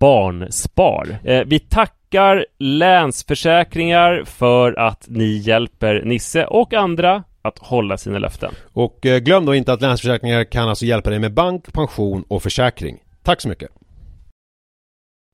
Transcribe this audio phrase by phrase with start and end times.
[0.00, 1.18] Barnspar.
[1.24, 8.54] Eh, vi tackar Länsförsäkringar för att ni hjälper Nisse och andra att hålla sina löften.
[8.72, 12.42] Och eh, glöm då inte att Länsförsäkringar kan alltså hjälpa dig med bank, pension och
[12.42, 12.98] försäkring.
[13.22, 13.79] Tack så mycket!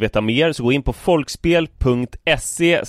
[0.00, 2.82] veta mer så gå in på folkspel.se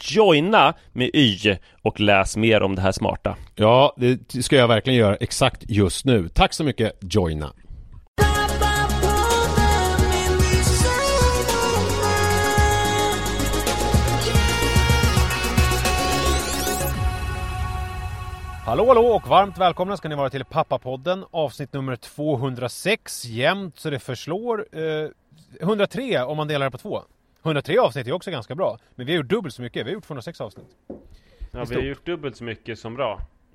[0.00, 3.36] joina med y och läs mer om det här smarta.
[3.54, 6.28] Ja, det ska jag verkligen göra exakt just nu.
[6.28, 7.52] Tack så mycket Joina.
[18.66, 23.90] Hallå hallå och varmt välkomna ska ni vara till Pappapodden avsnitt nummer 206 jämnt så
[23.90, 25.08] det förslår eh,
[25.60, 27.02] 103 om man delar det på två.
[27.42, 29.94] 103 avsnitt är också ganska bra men vi har gjort dubbelt så mycket, vi har
[29.94, 30.66] gjort 206 avsnitt.
[31.52, 33.20] Ja, vi har gjort dubbelt så mycket som bra.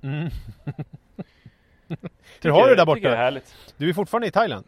[2.42, 3.16] Hur har du det där Tycker jag är borta?
[3.16, 3.54] härligt.
[3.76, 4.64] Du är fortfarande i Thailand?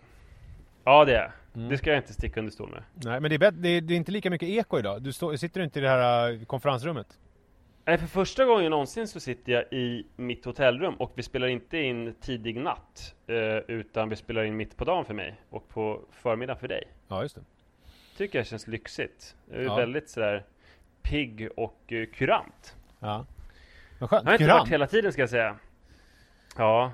[0.84, 2.82] Ja, det är Det ska jag inte sticka under stol med.
[2.94, 5.02] Nej men det är, det, är, det är inte lika mycket eko idag.
[5.02, 7.06] Du stå, sitter inte i det här äh, konferensrummet?
[7.84, 11.78] Nej, för första gången någonsin så sitter jag i mitt hotellrum och vi spelar inte
[11.78, 16.00] in tidig natt eh, utan vi spelar in mitt på dagen för mig och på
[16.10, 16.84] förmiddagen för dig.
[17.08, 17.42] Ja, just det.
[18.16, 19.36] Tycker jag känns lyxigt.
[19.50, 19.76] Jag är Ja.
[19.76, 20.44] väldigt sådär
[21.02, 22.76] pigg och eh, kurant.
[23.00, 23.26] Ja.
[24.00, 24.22] Vad skönt.
[24.24, 24.60] Jag har inte Kurant.
[24.60, 25.56] varit hela tiden ska jag säga.
[26.56, 26.92] Ja,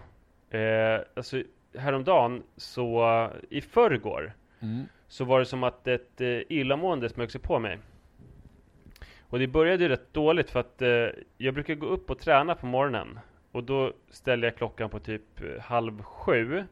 [0.51, 1.43] eh, alltså
[1.79, 4.85] häromdagen så i förrgår Mm.
[5.09, 7.79] så var det som att ett eh, illamående smög sig på mig.
[9.29, 12.55] Och det började ju rätt dåligt för att eh, jag brukar gå upp och träna
[12.55, 13.19] på morgonen
[13.53, 16.65] och då ställer jag klockan på typ eh, halv sju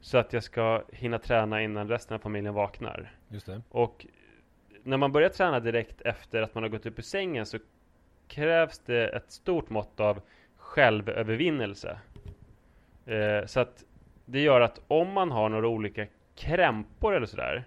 [0.00, 3.12] så att jag ska hinna träna innan resten av familjen vaknar.
[3.28, 3.62] Just det.
[3.68, 4.06] Och
[4.82, 7.58] när man börjar träna direkt efter att man har gått upp ur sängen så
[8.28, 10.20] krävs det ett stort mått av
[10.56, 11.98] självövervinnelse.
[13.06, 13.84] Eh, så att
[14.24, 17.64] det gör att om man har några olika krämpor eller sådär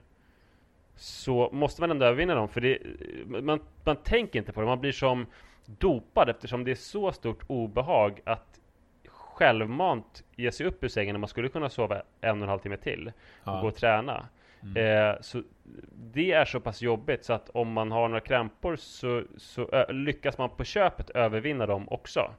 [0.97, 2.79] så måste man ändå övervinna dem för det,
[3.43, 5.25] man, man tänker inte på det, man blir som
[5.65, 8.59] dopad eftersom det är så stort obehag att
[9.07, 12.59] självmant ge sig upp ur sängen när man skulle kunna sova en och en halv
[12.59, 13.13] timme till och
[13.51, 13.61] Ja.
[13.61, 14.27] gå och träna.
[14.75, 15.43] Eh, så
[16.13, 20.37] det är så pass jobbigt så att om man har några krämpor så, så lyckas
[20.37, 22.31] man på köpet övervinna dem också.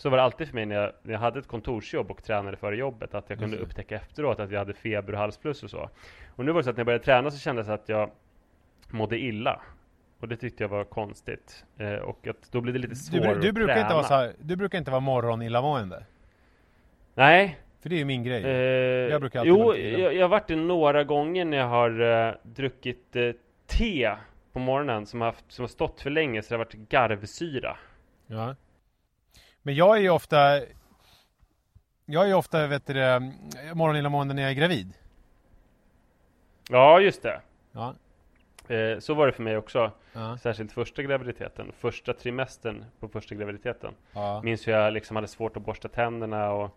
[0.00, 2.56] Så var det alltid för mig när jag, när jag hade ett kontorsjobb och tränade
[2.56, 3.62] före jobbet att jag kunde det.
[3.62, 5.90] upptäcka efteråt att jag hade feber och halsfluss och så.
[6.36, 8.10] Och nu var det så att när jag började träna så kändes det att jag
[8.90, 9.60] mådde illa.
[10.20, 11.64] Och det tyckte jag var konstigt.
[11.78, 13.80] Eh, och att då blir det lite Du, svårare du, att brukar träna.
[13.86, 16.04] inte vara så här, du brukar inte vara morgonillamående.
[17.14, 18.44] Nej, För det är ju min grej.
[18.44, 18.50] Eh,
[19.10, 22.34] Jag brukar alltid jo, jag, jag har varit det några gånger när jag har eh,
[22.42, 23.30] druckit eh,
[23.66, 24.14] te
[24.52, 27.76] på morgonen som har, haft, som har stått för länge så det har varit garvsyra.
[28.26, 28.54] Ja.
[29.68, 30.60] Men jag är ju ofta
[32.06, 33.32] Jag är ju ofta, vet du det,
[33.74, 34.92] morgonillamående när jag är gravid.
[36.70, 37.40] Ja, just det.
[37.72, 37.94] Ja.
[38.74, 39.90] Eh, så var det för mig också.
[40.12, 40.38] Ja.
[40.38, 41.72] Särskilt första graviditeten.
[41.78, 43.94] Första trimestern på första graviditeten.
[44.12, 44.42] ja.
[44.42, 46.76] Minns hur jag liksom hade svårt att borsta tänderna och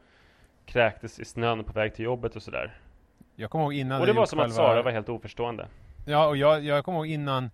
[0.65, 2.77] kräktes i snön på väg till jobbet och sådär.
[3.35, 5.67] Jag kommer ihåg innan Och det var som att Sara var helt oförstående.
[6.05, 7.49] Ja, och jag, jag kommer ihåg innan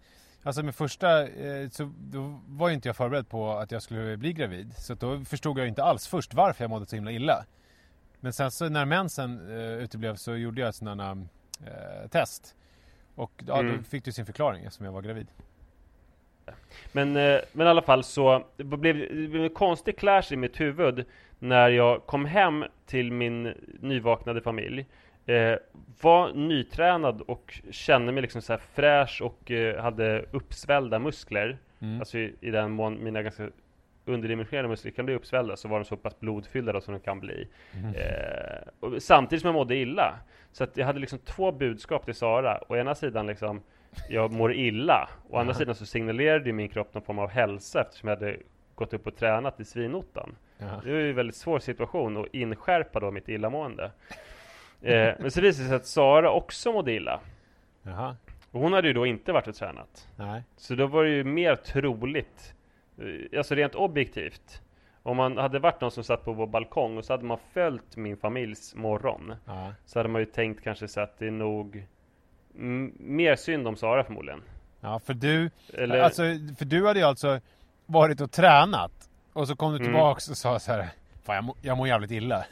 [0.47, 4.17] Alltså med första eh, så då var ju inte jag förberedd på att jag skulle
[4.17, 4.73] bli gravid.
[4.77, 7.45] Så då förstod jag inte alls först varför jag mådde så himla illa.
[8.19, 11.11] Men sen så när mensen eh, uteblev så gjorde jag här
[11.65, 12.55] eh, test.
[13.15, 13.83] Och ja, då Mm.
[13.83, 15.27] fick du sin förklaring eftersom jag var gravid.
[16.91, 20.35] Men, eh, men i alla fall så det blev det blev en konstig clash i
[20.35, 21.05] mitt huvud
[21.39, 24.85] när jag kom hem till min nyvaknade familj.
[25.27, 25.57] Eh,
[26.01, 31.57] var nytränad och kände mig liksom så fräsch och eh, hade uppsvällda muskler.
[31.79, 31.99] Mm.
[31.99, 33.49] Alltså i, i den mån mina ganska
[34.05, 37.19] underdimensionerade muskler kan bli uppsvällda så var de så pass blodfyllda då som de kan
[37.19, 37.47] bli.
[37.73, 37.95] Mm.
[37.95, 40.19] Eh, samtidigt som jag mådde illa.
[40.51, 42.61] Så att jag hade liksom två budskap till Sara.
[42.67, 43.61] Å ena sidan liksom
[44.09, 45.09] jag mår illa.
[45.29, 48.37] Å andra sidan så signalerade min kropp någon form av hälsa eftersom jag hade
[48.75, 50.35] gått upp och tränat i svinottan.
[50.57, 50.81] Ja.
[50.83, 53.91] Det var ju en väldigt svår situation att inskärpa då mitt illamående.
[54.81, 57.19] Eh, men så visade det sig att Sara också mådde illa.
[57.83, 58.15] Jaha.
[58.51, 60.07] Och hon hade ju då inte varit och tränat.
[60.15, 60.43] Nej.
[60.57, 62.53] Så då var det ju mer troligt,
[62.97, 64.61] eh, alltså rent objektivt.
[65.03, 67.97] Om man hade varit någon som satt på vår balkong och så hade man följt
[67.97, 69.33] min familjs morgon.
[69.45, 69.73] Ja.
[69.85, 71.87] Så hade man ju tänkt kanske så att det är nog
[72.99, 74.41] mer synd om Sara förmodligen.
[74.79, 76.21] ja, för du Eller, Alltså,
[76.57, 77.39] för du hade ju alltså
[77.85, 79.85] varit och tränat och så kom du Mm.
[79.87, 80.89] tillbaks och sa så här
[81.23, 82.45] Fan jag, må, jag mår jävligt illa.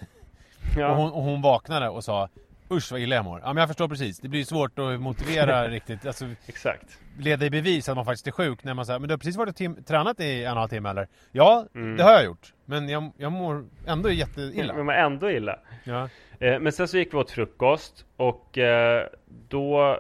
[0.78, 2.30] Ja, Och, hon, och hon vaknade och sa
[2.72, 3.40] Usch vad illa jag mår.
[3.40, 4.20] Ja men jag förstår precis.
[4.20, 6.06] Det blir ju svårt att motivera riktigt.
[6.06, 7.00] Alltså exakt.
[7.20, 9.36] leda i bevis att man faktiskt är sjuk när man säger Men du har precis
[9.38, 11.08] varit och tim- tränat i en och en halv timme eller?
[11.32, 11.98] Ja, Mm.
[11.98, 12.54] det har jag gjort.
[12.66, 14.74] Men jag, jag mår ändå jätteilla.
[14.78, 15.60] Men man är ändå illa.
[15.84, 16.10] Ja.
[16.40, 19.08] Eh, men sen så gick vi åt frukost och eh,
[19.50, 20.00] då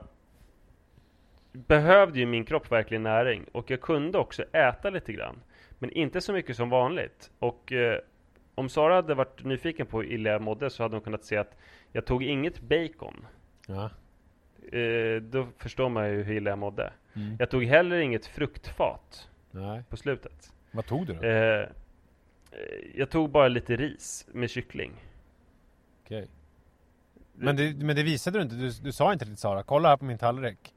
[1.53, 5.35] behövde ju min kropp verkligen näring och jag kunde också äta lite grann.
[5.79, 7.29] Men inte så mycket som vanligt.
[7.39, 7.99] Och eh,
[8.55, 11.37] om Sara hade varit nyfiken på hur illa jag mådde så hade hon kunnat se
[11.37, 11.57] att
[11.91, 13.25] jag tog inget bacon.
[13.67, 13.89] Ja.
[14.79, 16.93] Eh, då förstår man ju hur illa jag mådde.
[17.13, 17.35] Mm.
[17.39, 19.83] Jag tog heller inget fruktfat Nej.
[19.89, 20.51] på slutet.
[20.71, 21.23] Vad tog du då?
[21.23, 21.67] Eh, eh,
[22.95, 24.91] jag tog bara lite ris med kyckling.
[26.03, 26.27] Okej.
[27.33, 28.55] Men, det, men det visade du inte.
[28.55, 29.63] Du, du sa inte till Sara.
[29.63, 30.73] Kolla här på min tallrik.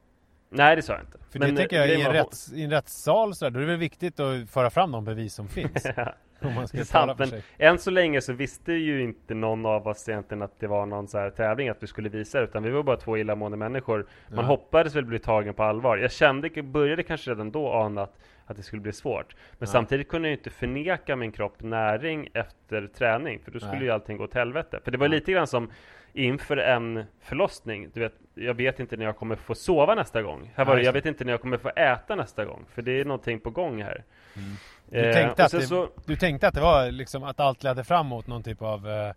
[0.50, 1.18] Nej, det sa jag inte.
[1.30, 3.58] För Men, det tänker jag, i en, var- rätts, i en rättssal så där, då
[3.58, 5.86] är det väl viktigt att föra fram de bevis som finns.
[6.48, 7.28] om man ska sant, men
[7.58, 11.08] än så länge så visste ju inte någon av oss egentligen att det var någon
[11.08, 14.06] så här tävling att vi skulle visa det, utan vi var bara två illamående människor.
[14.28, 14.42] Man Ja.
[14.42, 15.96] hoppades väl bli tagen på allvar.
[15.96, 19.34] Jag kände, började kanske redan då ana att, att det skulle bli svårt.
[19.52, 19.66] Men Ja.
[19.66, 23.84] samtidigt kunde jag ju inte förneka min kropp näring efter träning, för då skulle Nej.
[23.84, 24.80] ju allting gå åt helvete.
[24.84, 25.10] För det var Ja.
[25.12, 25.70] lite grann som
[26.12, 30.50] inför en förlossning, du vet, jag vet inte när jag kommer få sova nästa gång.
[30.54, 33.00] Här var det, jag vet inte när jag kommer få äta nästa gång, för det
[33.00, 34.04] är någonting på gång här.
[34.36, 34.48] Mm.
[34.90, 37.62] Du Eh, tänkte, och att det, så- du tänkte att det var liksom att allt
[37.62, 39.12] ledde fram mot någon typ av, eh,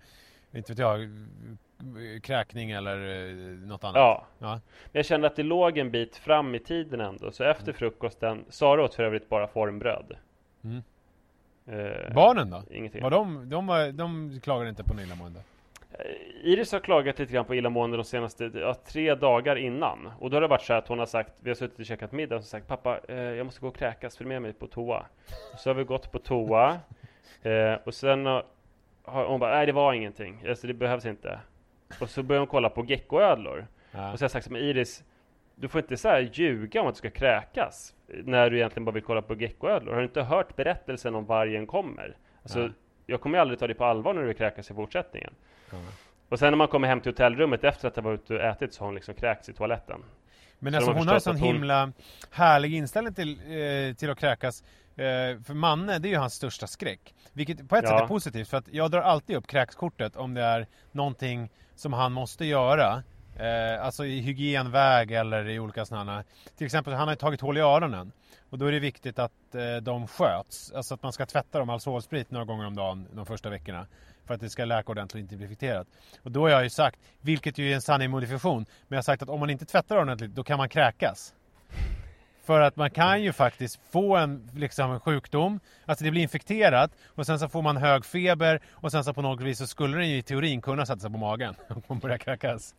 [0.58, 1.08] inte vet jag, eh,
[2.22, 2.96] kräkning eller
[3.30, 3.36] eh,
[3.68, 3.96] något annat?
[3.96, 4.26] Ja.
[4.40, 4.52] Ja.
[4.52, 7.32] Men jag kände att det låg en bit fram i tiden ändå.
[7.32, 10.16] Så efter frukosten, Sara åt för övrigt bara formbröd.
[10.64, 10.84] Mm.
[11.68, 12.64] Eh, Barnen då?
[12.72, 13.04] Ingenting.
[13.04, 14.94] Var de, de, var, de klagade inte på?
[15.00, 15.08] Eh,
[16.44, 20.12] Iris har klagat lite grann på illamående de senaste ja, tre dagar innan.
[20.20, 22.12] Och då har det varit så att hon har sagt, vi har suttit och käkat
[22.12, 25.06] middag och sagt Pappa, eh, jag måste gå och kräkas, följ med mig på toa.
[25.58, 26.80] Så har vi gått på toa.
[27.42, 31.40] Eh, och sen har hon bara, nej det var ingenting, alltså, det behövs inte.
[32.02, 33.68] Och så börjar hon kolla på geckoödlor.
[33.92, 34.12] Ja.
[34.12, 35.04] Och så har jag sagt, men Iris,
[35.56, 38.92] du får inte så här ljuga om att du ska kräkas när du egentligen bara
[38.92, 39.94] vill kolla på geckoödlor.
[39.94, 42.16] Har du inte hört berättelsen om vargen kommer?
[42.44, 42.72] Alltså, Nej.
[43.06, 45.34] Jag kommer ju aldrig ta dig på allvar när du kräkas i fortsättningen.
[45.72, 45.78] Ja.
[46.30, 48.74] Och sen när man kommer hem till hotellrummet efter att ha varit ute och ätit
[48.74, 50.04] så har hon liksom kräkts i toaletten.
[50.60, 51.92] Men Så alltså hon har en sån hon- himla
[52.32, 54.64] härlig inställning till, eh, till att kräkas.
[54.96, 57.14] Eh, för Manne, det är ju hans största skräck.
[57.34, 57.90] Vilket på ett Ja.
[57.90, 61.94] sätt är positivt, för att jag drar alltid upp kräkskortet om det är någonting som
[61.94, 63.04] han måste göra.
[63.40, 66.24] Eh, alltså i hygienväg eller i olika sådana.
[66.58, 68.12] Till exempel, han har ju tagit hål i öronen.
[68.52, 70.72] Och då är det viktigt att eh, de sköts.
[70.72, 73.88] Alltså att man ska tvätta dem alkoholsprit några gånger om dagen de första veckorna.
[74.26, 75.88] För att det ska läka ordentligt och inte bli infekterat.
[76.24, 79.04] Och då har jag ju sagt, vilket ju är en sanning modifikation, men jag har
[79.04, 81.34] sagt att om man inte tvättar ordentligt, då kan man kräkas.
[82.44, 86.92] För att man kan ju faktiskt få en, liksom, en sjukdom, alltså det blir infekterat
[87.06, 89.98] och sen så får man hög feber och sen så på något vis så skulle
[89.98, 92.76] den ju i teorin kunna sätta sig på magen om man börjar kräkas.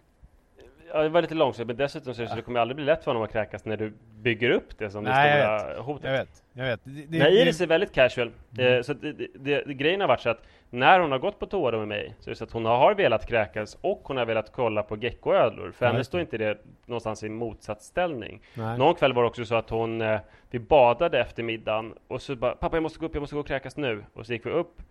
[0.94, 3.10] Ja, det var lite långsamt, men dessutom så, så det kommer aldrig bli lätt för
[3.10, 6.04] honom att kräkas när du bygger upp det som Nej, det jag stora hotet.
[6.04, 6.80] Jag vet, jag vet.
[6.84, 8.30] Det, det, Nej, Iris är väldigt casual.
[8.58, 11.78] Eh, så det, det, grejen har varit så att när hon har gått på toa
[11.78, 14.52] med mig så är det så att hon har velat kräkas och hon har velat
[14.52, 15.70] kolla på geckoödlor.
[15.70, 18.42] För Ja, henne står inte det någonstans i motsatsställning.
[18.54, 18.78] Nej.
[18.78, 20.20] Någon kväll var det också så att hon, eh,
[20.50, 23.40] vi badade efter middagen och så bara Pappa jag måste gå upp, jag måste gå
[23.40, 24.04] och kräkas nu.
[24.14, 24.82] Och så gick vi upp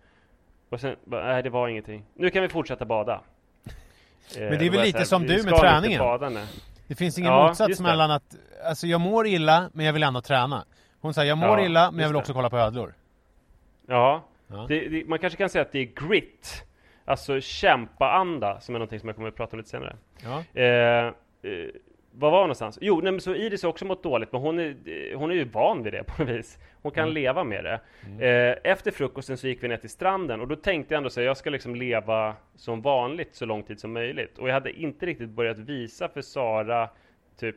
[0.68, 2.04] och sen bara, nej det var ingenting.
[2.14, 3.20] Nu kan vi fortsätta bada.
[4.36, 6.46] Eh, det är väl lite här, som "Vi du med träningen."
[6.86, 7.82] Det finns ingen Ja, motsats det.
[7.82, 8.36] mellan att,
[8.68, 10.64] alltså jag mår illa men jag vill ändå träna.
[11.00, 12.18] Hon säger jag mår Ja, illa men jag vill det.
[12.18, 12.94] också kolla på ödlor.
[13.88, 14.66] Ja, Ja.
[14.68, 16.64] Det, det, man kanske kan säga att det är grit,
[17.04, 19.96] alltså kämpaanda, som är någonting som jag kommer att prata om lite senare.
[20.24, 20.60] Ja.
[20.60, 21.12] Eh, eh,
[22.14, 22.78] vad var någonstans?
[22.80, 25.44] Jo, nej, men så Iris har också mått dåligt, men hon är, hon är ju
[25.44, 26.58] van vid det på något vis.
[26.82, 27.80] Hon kan leva med det.
[28.26, 31.20] Eh, efter frukosten så gick vi ner till stranden och då tänkte jag ändå så
[31.20, 34.38] jag ska liksom leva som vanligt så lång tid som möjligt.
[34.38, 36.88] Och jag hade inte riktigt börjat visa för Sara,
[37.38, 37.56] typ,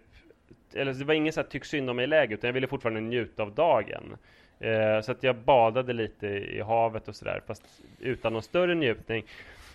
[0.73, 3.43] eller det var ingen så här tyck synd om mig-läge, utan jag ville fortfarande njuta
[3.43, 4.17] av dagen.
[4.59, 7.63] Eh, så att jag badade lite i havet och sådär, fast
[7.99, 9.25] utan någon större njutning.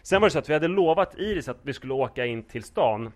[0.03, 2.63] Sen var det så att vi hade lovat Iris att vi skulle åka in till
[2.63, 3.13] stan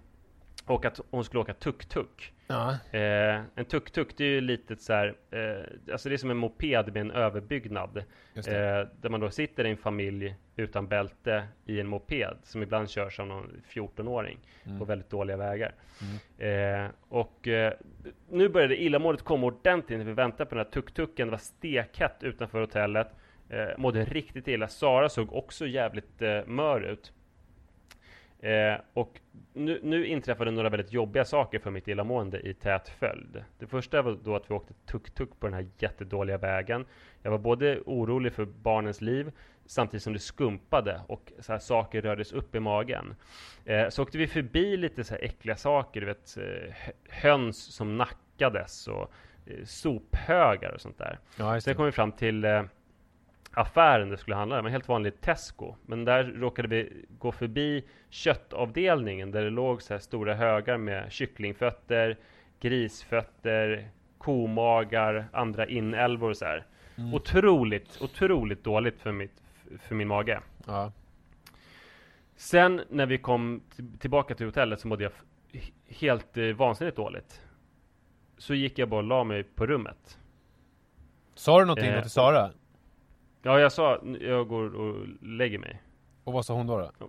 [0.66, 2.32] och att hon skulle åka tuk-tuk.
[2.46, 2.70] Ja.
[2.92, 6.36] Eh, en tuk-tuk det är ju lite så här, eh, alltså det är som en
[6.36, 7.96] moped med en överbyggnad.
[8.36, 8.42] Eh,
[9.00, 13.20] där man då sitter i en familj utan bälte i en moped som ibland körs
[13.20, 14.78] av någon 14-åring Mm.
[14.78, 15.74] på väldigt dåliga vägar.
[16.38, 17.72] Eh, och eh,
[18.30, 21.26] nu började illamåendet komma ordentligt när vi väntade på den här tuk-tuken.
[21.26, 23.08] Det var stekhett utanför hotellet.
[23.48, 24.68] Eh, mådde riktigt illa.
[24.68, 27.12] Sara såg också jävligt eh, mör ut.
[28.44, 29.20] Eh, och
[29.52, 33.44] nu, nu inträffade några väldigt jobbiga saker för mitt illamående i tät följd.
[33.58, 36.86] Det första var då att vi åkte tuk-tuk på den här jättedåliga vägen.
[37.22, 39.32] Jag var både orolig för barnens liv
[39.66, 43.14] samtidigt som det skumpade och så här saker rördes upp i magen.
[43.64, 46.42] Eh, så åkte vi förbi lite så här äckliga saker, du vet eh,
[46.74, 49.12] hö- höns som nackades och
[49.46, 51.18] eh, sophögar och sånt där.
[51.38, 52.62] Ja, Sen kom vi fram till eh,
[53.54, 55.74] affären det skulle handla om, en helt vanlig Tesco.
[55.86, 61.12] Men där råkade vi gå förbi köttavdelningen där det låg så här stora högar med
[61.12, 62.16] kycklingfötter,
[62.60, 66.66] grisfötter, komagar, andra inälvor och så här.
[67.12, 69.42] Otroligt, otroligt dåligt för, mitt,
[69.80, 70.40] för min mage.
[70.66, 70.92] Ja.
[72.36, 73.62] Sen när vi kom
[73.98, 75.12] tillbaka till hotellet så mådde jag
[75.88, 77.40] helt eh, vansinnigt dåligt.
[78.38, 80.18] Så gick jag bara och la mig på rummet.
[81.34, 82.50] Sa du någonting Eh, då till Sara?
[83.44, 85.82] Ja, jag sa jag går och lägger mig.
[86.24, 86.78] Och vad sa hon då?
[86.98, 87.08] då?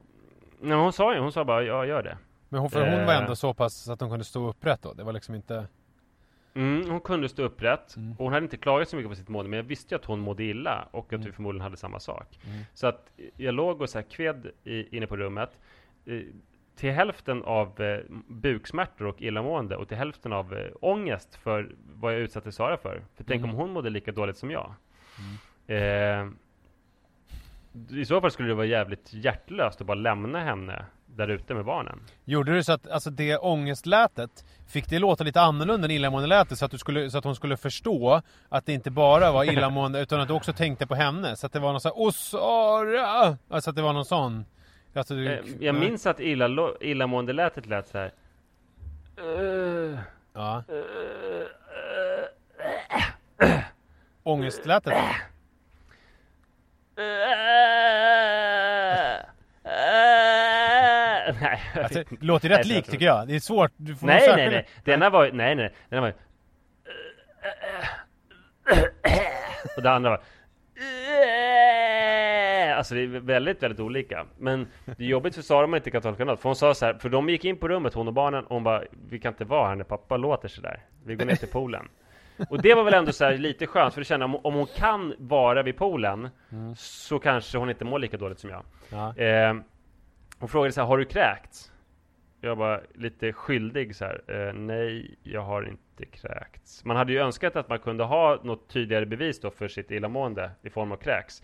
[0.61, 2.17] Nej, hon sa ju, hon sa bara ja, gör det.
[2.49, 3.21] Men hon, för hon var Eh.
[3.21, 4.93] ändå så pass så att hon kunde stå upprätt då?
[4.93, 5.67] Det var liksom inte...
[6.53, 7.95] Mm, hon kunde stå upprätt.
[7.95, 8.11] Mm.
[8.11, 10.05] Och hon hade inte klagat så mycket på sitt mående, men jag visste ju att
[10.05, 12.39] hon mådde illa och att vi förmodligen hade samma sak.
[12.47, 12.59] Mm.
[12.73, 15.59] Så att jag låg och så här kved i, inne på rummet.
[16.05, 16.19] Eh,
[16.75, 22.13] till hälften av eh, buksmärtor och illamående och till hälften av eh, ångest för vad
[22.13, 23.03] jag utsatte Sara för.
[23.15, 23.49] För tänk Mm.
[23.49, 24.73] om hon mådde lika dåligt som jag.
[25.67, 26.27] Eh,
[27.99, 31.65] I så fall skulle det vara jävligt hjärtlöst att bara lämna henne där ute med
[31.65, 31.99] barnen.
[32.25, 36.65] Gjorde du så att alltså det ångestlätet, fick det låta lite annorlunda än illamående-lätet så,
[36.65, 40.21] att du skulle, så att hon skulle förstå att det inte bara var illamående utan
[40.21, 41.35] att du också tänkte på henne?
[41.35, 43.37] Så att det var någon sån här Åh Sara!
[43.49, 44.45] Alltså att det var någon sån...
[44.93, 48.11] Alltså, du, Eh, Jag minns att illa, illamåendelätet lät så här.
[49.17, 49.99] Eh,
[50.33, 50.63] Ja.
[50.67, 51.47] eh,
[54.23, 54.93] Ångestlätet?
[61.41, 62.25] Nej, Alltså, det inte.
[62.25, 63.27] låter Nej, rätt likt tycker jag.
[63.27, 63.71] Det är svårt.
[63.77, 64.67] Du får Nej, nej, nej.
[64.83, 65.73] Den ena var nej, nej.
[65.89, 66.13] Den var
[69.77, 70.21] Och det andra var
[72.77, 74.25] Alltså det är väldigt, väldigt olika.
[74.37, 76.39] Men det är jobbigt för Sara om man inte kan tolka något.
[76.39, 78.53] För hon sa så här, för de gick in på rummet, hon och barnen, och
[78.55, 80.79] hon bara Vi kan inte vara här när pappa låter så där.
[81.05, 81.87] Vi går ner till poolen.
[82.49, 84.65] Och det var väl ändå så här lite skönt, för du känner om, om hon
[84.65, 86.29] kan vara vid poolen
[86.77, 88.63] Så kanske hon inte mår lika dåligt som jag.
[88.89, 89.17] Ja.
[89.23, 89.53] Eh,
[90.39, 91.71] hon frågade så här, har du kräkts?
[92.41, 94.21] Jag var lite skyldig så här.
[94.27, 96.85] Eh, nej, jag har inte kräkts.
[96.85, 100.51] Man hade ju önskat att man kunde ha något tydligare bevis då för sitt illamående
[100.61, 101.43] i form av kräks.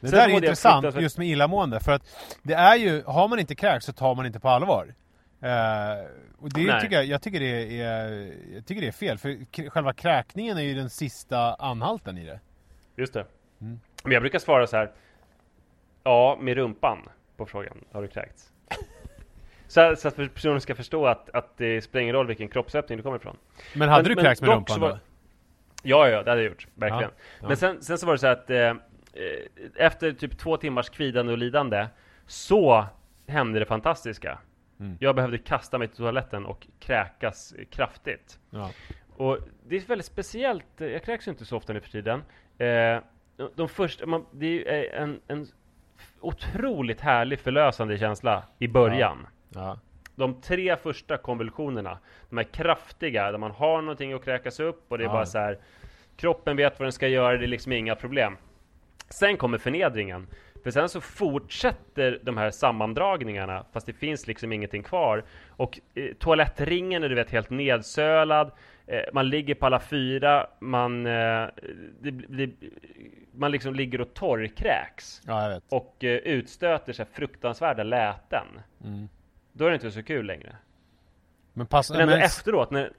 [0.00, 2.02] Det Sen där är intressant just med illamående för att
[2.42, 4.94] det är ju, har man inte kräks så tar man inte på allvar.
[5.40, 6.06] Eh,
[6.38, 6.80] och det Nej.
[6.80, 10.62] tycker jag, jag, tycker det är, jag tycker det är fel för själva kräkningen är
[10.62, 12.40] ju den sista anhalten i det.
[12.96, 13.26] Just det.
[13.60, 13.80] Mm.
[14.04, 14.92] Men jag brukar svara så här.
[16.04, 16.98] Ja, med rumpan
[17.44, 17.84] på frågan.
[17.92, 18.52] Har du kräkts?
[19.66, 23.02] så, så att personen ska förstå att, att det spelar ingen roll vilken kroppsöppning du
[23.02, 23.36] kommer ifrån.
[23.74, 24.98] Men hade Men- du men kräkts med rumpan var- då?
[25.82, 26.66] Ja, ja, det hade jag gjort.
[26.74, 27.02] Verkligen.
[27.02, 27.48] Ja, ja.
[27.48, 28.74] Men sen, sen så var det så att eh,
[29.76, 31.86] efter typ två timmars kvidande och lidande
[32.26, 32.84] så
[33.26, 34.38] hände det fantastiska.
[34.80, 34.96] Mm.
[35.00, 38.38] Jag behövde kasta mig till toaletten och kräkas kraftigt.
[38.50, 38.70] Ja.
[39.16, 40.64] Och det är väldigt speciellt.
[40.76, 42.22] Jag kräks ju inte så ofta nu för tiden.
[42.58, 42.98] Eh,
[43.54, 45.46] de, första, man, det är eh, en, en
[46.22, 49.26] otroligt härlig förlösande känsla i början.
[49.54, 49.78] Ja.
[50.14, 51.98] De tre första konvulsionerna,
[52.30, 55.12] de är kraftiga, där man har någonting att kräkas upp och det är Ja.
[55.12, 55.58] bara så här.
[56.16, 58.36] Kroppen vet vad den ska göra, det är liksom inga problem.
[59.08, 60.26] Sen kommer förnedringen.
[60.62, 65.24] För sen så fortsätter de här sammandragningarna, fast det finns liksom ingenting kvar.
[65.48, 68.50] Och eh, toalettringen är du vet helt nedsölad.
[68.86, 71.46] Eh, man ligger på alla fyra, man, eh,
[72.00, 72.50] det, det,
[73.32, 75.20] man liksom ligger och torrkräks.
[75.26, 75.60] ja.
[75.68, 78.46] Och eh, utstöter så fruktansvärda läten.
[78.84, 79.08] Mm.
[79.52, 80.56] Då är det inte så kul längre.
[81.52, 82.90] Men, pass, Men ändå men efteråt, när,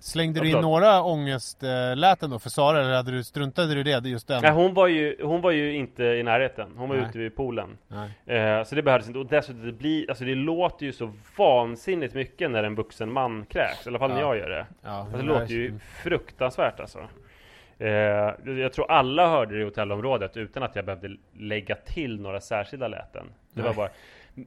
[0.00, 4.00] slängde Ja, du in några ångestläten då för Sara eller hade du, struntade du i
[4.00, 4.42] det just den?
[4.42, 6.70] nej, hon, var ju, hon var ju inte i närheten.
[6.76, 7.06] Hon var Nej.
[7.08, 7.78] ute vid poolen.
[8.26, 9.18] Eh, så det behövdes inte.
[9.18, 13.46] Och dessutom, det, blir, alltså det låter ju så vansinnigt mycket när en vuxen man
[13.46, 13.86] kräks.
[13.86, 14.34] I alla fall när Ja.
[14.34, 14.66] jag gör det.
[14.82, 16.98] Ja, Alltså, det låter ju fruktansvärt alltså.
[17.78, 17.88] Eh,
[18.58, 22.88] jag tror alla hörde det i hotellområdet utan att jag behövde lägga till några särskilda
[22.88, 23.26] läten.
[23.52, 23.88] Det var bara...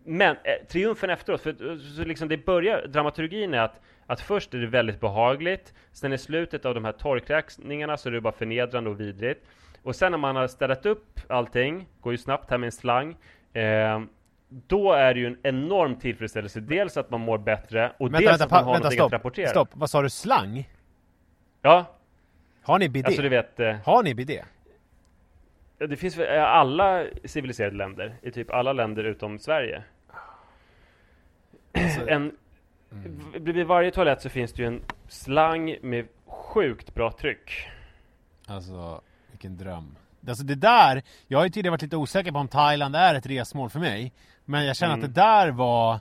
[0.03, 4.57] Men eh, triumfen efteråt, för så liksom det börjar, dramaturgin är att, att först är
[4.57, 8.89] det väldigt behagligt, sen i slutet av de här torrkräkningarna så är det bara förnedrande
[8.89, 9.45] och vidrigt.
[9.83, 13.15] Och sen när man har städat upp allting, går ju snabbt här med en slang,
[13.53, 14.01] eh,
[14.49, 16.59] då är det ju en enorm tillfredsställelse.
[16.59, 19.05] Dels att man mår bättre och Vänta, dels vänta, att man har vänta någonting stopp.
[19.05, 19.47] att rapportera.
[19.47, 20.09] Stopp, vad sa du?
[20.09, 20.69] Slang?
[21.61, 21.85] Ja,
[22.61, 23.05] Har ni bidé?
[23.05, 23.59] alltså du vet...
[23.59, 24.43] Eh, Har ni bidé?
[25.77, 29.83] Det finns väl i alla civiliserade länder, i typ alla länder utom Sverige.
[31.73, 32.31] Alltså, En,
[32.89, 37.67] v- Vid varje toalett så finns det ju en slang med sjukt bra tryck.
[38.47, 39.95] Alltså, vilken dröm.
[40.27, 43.25] Alltså det där, jag har ju tidigare varit lite osäker på om Thailand är ett
[43.25, 44.13] resmål för mig.
[44.45, 45.05] Men jag känner Mm.
[45.05, 45.93] att det där var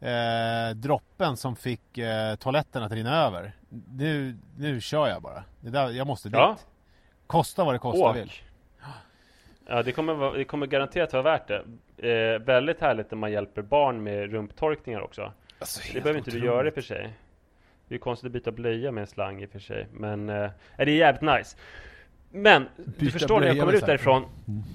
[0.00, 3.52] eh, droppen som fick eh, toaletten att rinna över.
[3.96, 5.44] Nu, nu kör jag bara.
[5.60, 6.34] Det där, jag måste dit.
[6.36, 6.56] Ja.
[7.26, 8.16] Kosta vad det kosta Åk!
[8.16, 8.32] vill.
[9.68, 11.62] Ja, det kommer, vara- det kommer garanterat vara värt det.
[12.10, 15.32] Eh, väldigt härligt när man hjälper barn med rumptorkningar också.
[15.58, 17.12] Alltså, Det behöver inte du göra i och för sig.
[17.88, 19.86] Det är konstigt att byta blöja med en slang i och för sig.
[19.92, 21.56] Men eh, det är jävligt nice.
[22.30, 24.24] Men du Byta förstår när jag kommer ut därifrån.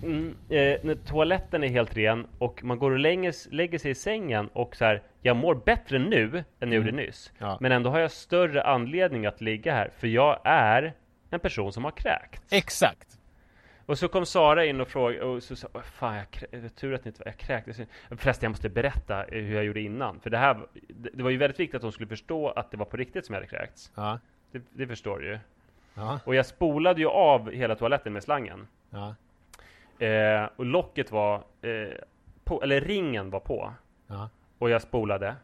[0.04, 3.96] Mm, eh, när toaletten är helt ren och man går och lägger, lägger sig i
[3.96, 5.02] sängen och så här.
[5.22, 7.32] Jag mår bättre nu än jag gjorde nyss.
[7.38, 7.58] Ja.
[7.62, 9.90] Men ändå har jag större anledning att ligga här.
[9.98, 10.94] För jag är
[11.30, 12.44] en person som har kräkt.
[12.54, 13.08] Exakt!
[13.86, 16.94] Och så kom Sara in och frågade och så sa "Åh, Fan, jag krä- tur
[16.94, 17.82] att ni inte jag kräktes.
[18.10, 20.20] Förresten, jag måste berätta eh, hur jag gjorde innan.
[20.20, 22.78] För det här, det, det var ju väldigt viktigt att hon skulle förstå att det
[22.78, 23.92] var på riktigt som jag hade kräkts.
[23.96, 24.20] Ja.
[24.52, 25.40] Det, det förstår du ju.
[25.94, 26.20] Ja.
[26.26, 28.68] Och jag spolade ju av hela toaletten med slangen.
[28.90, 29.16] Ja.
[30.06, 31.94] Eh, och locket var eh,
[32.44, 33.74] på, eller ringen var på.
[34.08, 34.30] Ja.
[34.58, 35.36] Och jag spolade.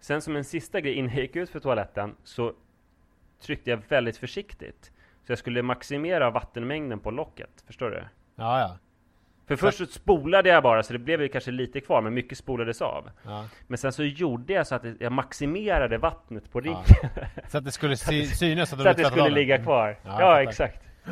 [0.00, 2.52] Sen som en sista grej innan jag gick ut för toaletten så
[3.40, 4.92] tryckte jag väldigt försiktigt.
[5.26, 7.64] Så jag skulle maximera vattenmängden på locket.
[7.66, 8.04] Förstår du?
[8.34, 8.78] Ja, ja.
[9.46, 12.82] För först så spolade jag bara, så det blev kanske lite kvar, men mycket spolades
[12.82, 13.10] av.
[13.22, 13.44] Ja.
[13.66, 16.84] Men sen så gjorde jag så att jag maximerade vattnet på ringen.
[17.48, 19.96] Så att det skulle sy synas så att det skulle ligga kvar.
[20.04, 20.80] Ja, Ja, exakt.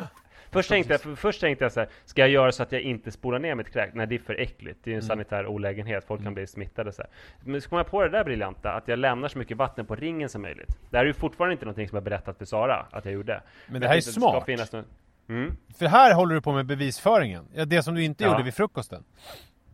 [0.51, 2.81] Först tänkte, jag, för- först tänkte jag så här, ska jag göra så att jag
[2.81, 3.93] inte spolar ner mitt kräk?
[3.93, 4.79] Nej, det är för äckligt.
[4.83, 5.07] Det är en Mm.
[5.07, 6.03] sanitär olägenhet.
[6.07, 7.11] Folk kan bli smittade så här.
[7.43, 9.95] Men så kom jag på det där briljanta, att jag lämnar så mycket vatten på
[9.95, 10.77] ringen som möjligt.
[10.89, 13.41] Det här är ju fortfarande inte någonting som jag berättat för Sara att jag gjorde.
[13.67, 14.45] Men det här är tänkte att ska smart.
[14.45, 14.85] finnas någon...
[15.29, 15.55] Mm.
[15.77, 17.47] För här håller du på med bevisföringen.
[17.53, 18.31] Ja, det som du inte Ja.
[18.31, 19.03] gjorde vid frukosten.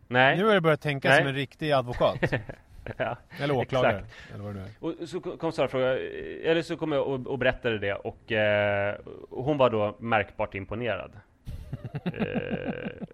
[0.08, 0.36] Nej.
[0.36, 1.18] Nu har du börjat tänka Nej.
[1.18, 2.18] som en riktig advokat.
[2.96, 3.16] ja.
[3.40, 3.98] Eller åklagare.
[3.98, 4.34] Exakt.
[4.34, 5.02] Eller vad det nu är.
[5.02, 5.98] Och så kom Sara och frågade,
[6.44, 8.96] eller så kom jag och, och berättade det och eh,
[9.30, 11.12] hon var då märkbart imponerad.
[12.04, 13.06] eh,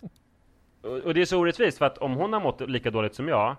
[0.82, 3.28] och, och det är så orättvist för att om hon har mått lika dåligt som
[3.28, 3.56] jag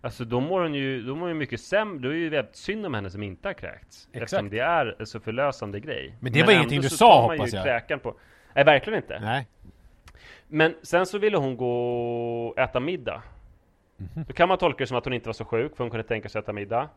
[0.00, 2.56] Alltså då mår hon ju, då mår hon ju mycket sämre, då är ju väldigt
[2.56, 6.32] synd om henne som inte har kräkts Eftersom det är en så förlösande grej Men
[6.32, 8.02] det var ingenting du sa, hoppas jag.
[8.02, 8.14] på
[8.54, 9.46] Nej verkligen inte Nej.
[10.48, 13.22] Men sen så ville hon gå och äta middag.
[14.26, 16.04] Då kan man tolka det som att hon inte var så sjuk, för hon kunde
[16.08, 16.88] tänka sig att äta middag.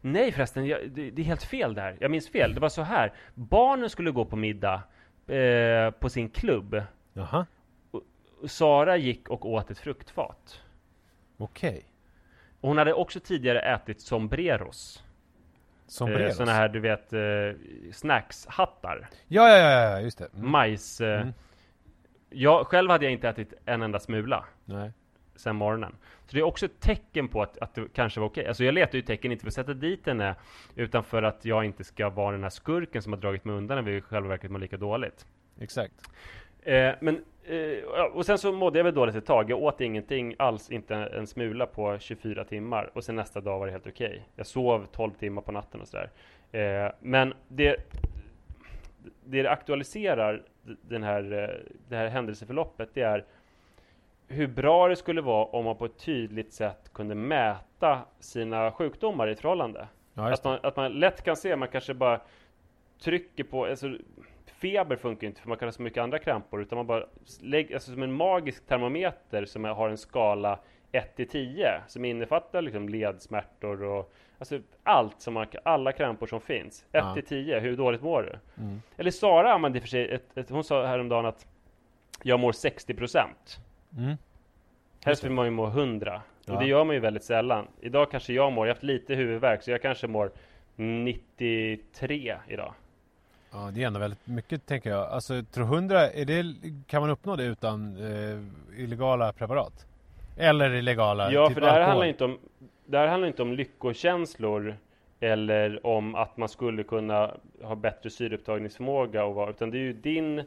[0.00, 1.96] Nej förresten, jag, det, det är helt fel där.
[2.00, 2.54] Jag minns fel.
[2.54, 3.12] Det var så här.
[3.34, 4.82] Barnen skulle gå på middag
[5.26, 6.82] eh, på sin klubb.
[7.12, 7.46] Jaha.
[7.90, 8.02] Och
[8.50, 10.62] Sara gick och åt ett fruktfat.
[11.38, 11.84] Okej.
[12.60, 15.04] Och hon hade också tidigare ätit sombreros.
[15.86, 16.30] Sombreros.
[16.32, 17.20] Eh, såna här, du vet, eh,
[17.92, 19.08] snackshattar.
[19.28, 20.28] Ja, ja, ja, just det.
[20.34, 20.50] Mm.
[20.50, 21.00] Majs.
[21.00, 21.32] Eh, Mm.
[22.30, 24.44] jag, själv hade jag inte ätit en enda smula.
[24.64, 24.92] Nej.
[25.36, 25.96] sen morgonen.
[26.26, 28.46] Så det är också ett tecken på att, att det kanske var okej.
[28.46, 30.34] Alltså jag letar ju tecken inte för att sätta dit henne,
[30.74, 33.76] utan för att jag inte ska vara den här skurken som har dragit mig undan
[33.76, 35.26] när vi i själva verket mår lika dåligt.
[35.60, 35.94] Exakt.
[36.62, 37.20] Eh, men, eh,
[38.12, 39.50] och sen så mådde jag väl dåligt ett tag.
[39.50, 42.90] Jag åt ingenting alls, inte en smula på 24 timmar.
[42.94, 44.28] Och sen nästa dag var det helt okej.
[44.36, 46.10] Jag sov 12 timmar på natten och sådär.
[46.52, 47.76] Eh, men det,
[49.24, 53.24] det det aktualiserar den här, eh, det här händelseförloppet, det är
[54.28, 59.28] hur bra det skulle vara om man på ett tydligt sätt kunde mäta sina sjukdomar
[59.28, 59.88] i ett förhållande.
[60.14, 62.20] Ja, Att man, att man lätt kan se, man kanske bara
[63.00, 63.96] trycker på, alltså
[64.50, 67.04] feber funkar inte för man kan ha så mycket andra krämpor, utan man bara
[67.40, 70.58] lägger, alltså som en magisk termometer som har en skala
[70.92, 76.40] 1 till 10, som innefattar liksom ledsmärtor och alltså allt som man, alla krämpor som
[76.40, 76.82] finns.
[76.82, 77.14] 1 Ja.
[77.14, 78.62] till 10, hur dåligt mår du?
[78.62, 78.82] Mm.
[78.96, 81.46] Eller Sara använde i och för sig, ett, ett, hon sa häromdagen att
[82.22, 83.58] jag mår 60 procent.
[83.96, 84.16] Mm.
[85.04, 86.54] Helst vill man ju må 100 Ja.
[86.54, 87.66] och det gör man ju väldigt sällan.
[87.80, 90.30] Idag kanske jag mår, jag har haft lite huvudvärk så jag kanske mår
[90.76, 92.74] 93 idag.
[93.52, 95.08] Ja, det är ändå väldigt mycket tänker jag.
[95.08, 96.54] Alltså, 100, är det,
[96.86, 99.86] kan man uppnå det utan eh, illegala preparat?
[100.36, 101.32] Eller illegala?
[101.32, 101.90] Ja, typ för det här, alkohol?
[101.90, 102.38] handlar inte om,
[102.86, 104.76] det här handlar inte om lyckokänslor
[105.20, 109.92] eller om att man skulle kunna ha bättre syreupptagningsförmåga och vara, utan det är ju
[109.92, 110.42] din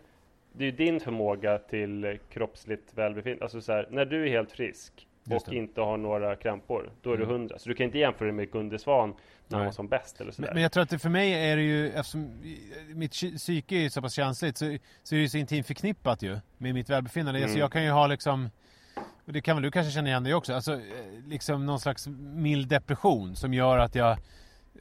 [0.54, 3.44] det är din förmåga till kroppsligt välbefinnande.
[3.44, 7.18] Alltså så här, när du är helt frisk och inte har några krämpor, då är
[7.18, 7.36] du Mm.
[7.36, 7.60] 100.
[7.60, 9.14] Så du kan inte jämföra dig med Gunde Svan
[9.52, 10.54] när han var som bäst eller Men, sådär.
[10.54, 12.42] men jag tror att det för mig är det ju, eftersom
[12.94, 14.66] mitt psy- psyke är så pass känsligt så,
[15.04, 17.40] så är det ju så intimt förknippat ju med mitt välbefinnande.
[17.40, 17.48] Mm.
[17.48, 18.50] Alltså jag kan ju ha liksom,
[19.26, 20.80] och det kan väl du kanske känna igen dig också, alltså eh,
[21.28, 24.18] liksom någon slags mild depression som gör att jag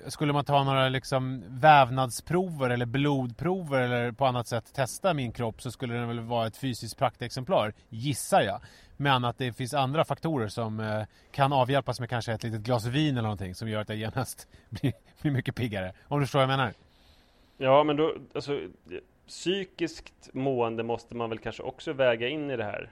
[0.07, 5.63] skulle man ta några liksom vävnadsprover eller blodprover eller på annat sätt testa min kropp
[5.63, 8.61] så skulle den väl vara ett fysiskt praktexemplar, gissar jag.
[8.97, 12.87] Men att det finns andra faktorer som eh, kan avhjälpas med kanske ett litet glas
[12.87, 15.93] vin eller någonting som gör att jag genast blir, blir mycket piggare.
[16.09, 16.73] Om du förstår vad jag menar?
[17.59, 18.61] Ja, men då, alltså,
[19.29, 22.91] psykiskt mående måste man väl kanske också väga in i det här.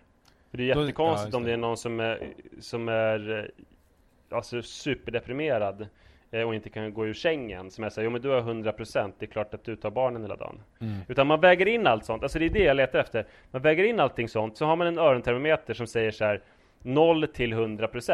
[0.51, 1.53] För det är Då- jättekonstigt ja, just om det det.
[1.53, 5.87] är någon som är, som är eh, alltså superdeprimerad
[6.31, 7.71] och inte kan gå ur sängen.
[7.71, 10.23] Som är såhär, jo men du har 100% det är klart att du tar barnen
[10.23, 10.61] hela dagen.
[10.81, 10.97] Mm.
[11.09, 13.27] Utan man väger in allt sånt, alltså det är det jag letar efter.
[13.51, 16.43] Man väger in allting sånt, så har man en örontermometer som säger så här
[16.83, 18.12] 0 till 100%.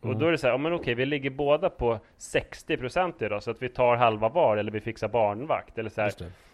[0.00, 0.18] Och Mm.
[0.18, 3.50] då är det så här, ja men okej, vi ligger båda på 60% idag, så
[3.50, 5.78] att vi tar halva var, eller vi fixar barnvakt.
[5.78, 6.10] Eller så här.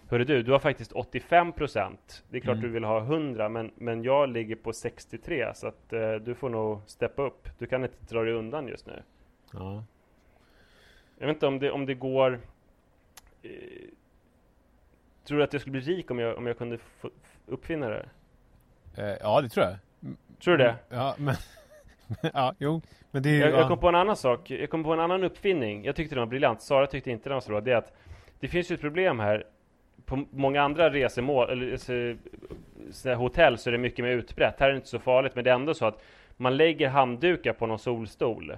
[0.08, 2.66] Hörru du, du har faktiskt 85% Det är klart Mm.
[2.66, 6.48] du vill ha 100 men, men jag ligger på 63 så att eh, du får
[6.48, 9.02] nog steppa upp Du kan inte dra dig undan just nu
[9.52, 9.84] Ja.
[11.20, 12.40] Jag vet inte om det, om det går
[13.42, 13.50] eh,
[15.24, 16.78] Tror du att jag skulle bli rik om jag, om jag kunde
[17.46, 18.08] uppfinna det?
[18.96, 19.76] Eh, ja, det tror jag.
[20.44, 20.76] Tror du det?
[20.88, 21.34] Ja, men...
[22.34, 22.80] ja, jo.
[23.10, 23.40] Men det är ju...
[23.40, 23.58] Jag, ja.
[23.58, 26.20] jag kom på en annan sak, jag kom på en annan uppfinning Jag tyckte den
[26.20, 27.92] var briljant, Sara tyckte inte den var så bra Det är att
[28.40, 29.44] det finns ju ett problem här
[30.04, 32.16] På många andra resemål, eller så,
[32.90, 35.44] så hotell så är det mycket mer utbrett Här är det inte så farligt, men
[35.44, 36.02] det är ändå så att
[36.36, 38.56] Man lägger handdukar på någon solstol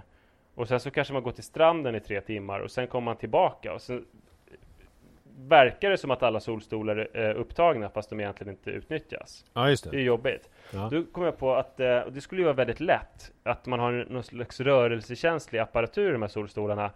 [0.54, 3.16] Och sen så kanske man går till stranden i tre timmar och sen kommer man
[3.16, 4.04] tillbaka och sen
[5.36, 9.44] verkar det som att alla solstolar är upptagna fast de egentligen inte utnyttjas.
[9.52, 10.50] Ja, just Det är jobbigt.
[10.72, 10.88] Ja.
[10.92, 13.92] Då kom jag på att eh, det skulle ju vara väldigt lätt att man har
[13.92, 16.90] någon slags rörelsekänslig apparatur i de här solstolarna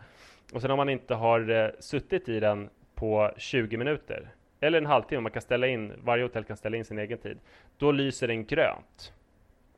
[0.52, 4.28] och sen om man inte har eh, suttit i den på 20 minuter
[4.60, 7.38] eller en halvtimme, man kan ställa in, varje hotell kan ställa in sin egen tid.
[7.78, 9.12] Då lyser den grönt.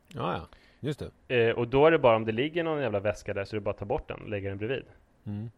[0.08, 0.48] Ja, ja.
[0.80, 1.48] Just det.
[1.48, 3.60] Eh, och då är det bara om det ligger någon jävla väska där så är
[3.60, 4.84] det bara att ta bort den och lägga den bredvid.
[5.26, 5.50] Mm.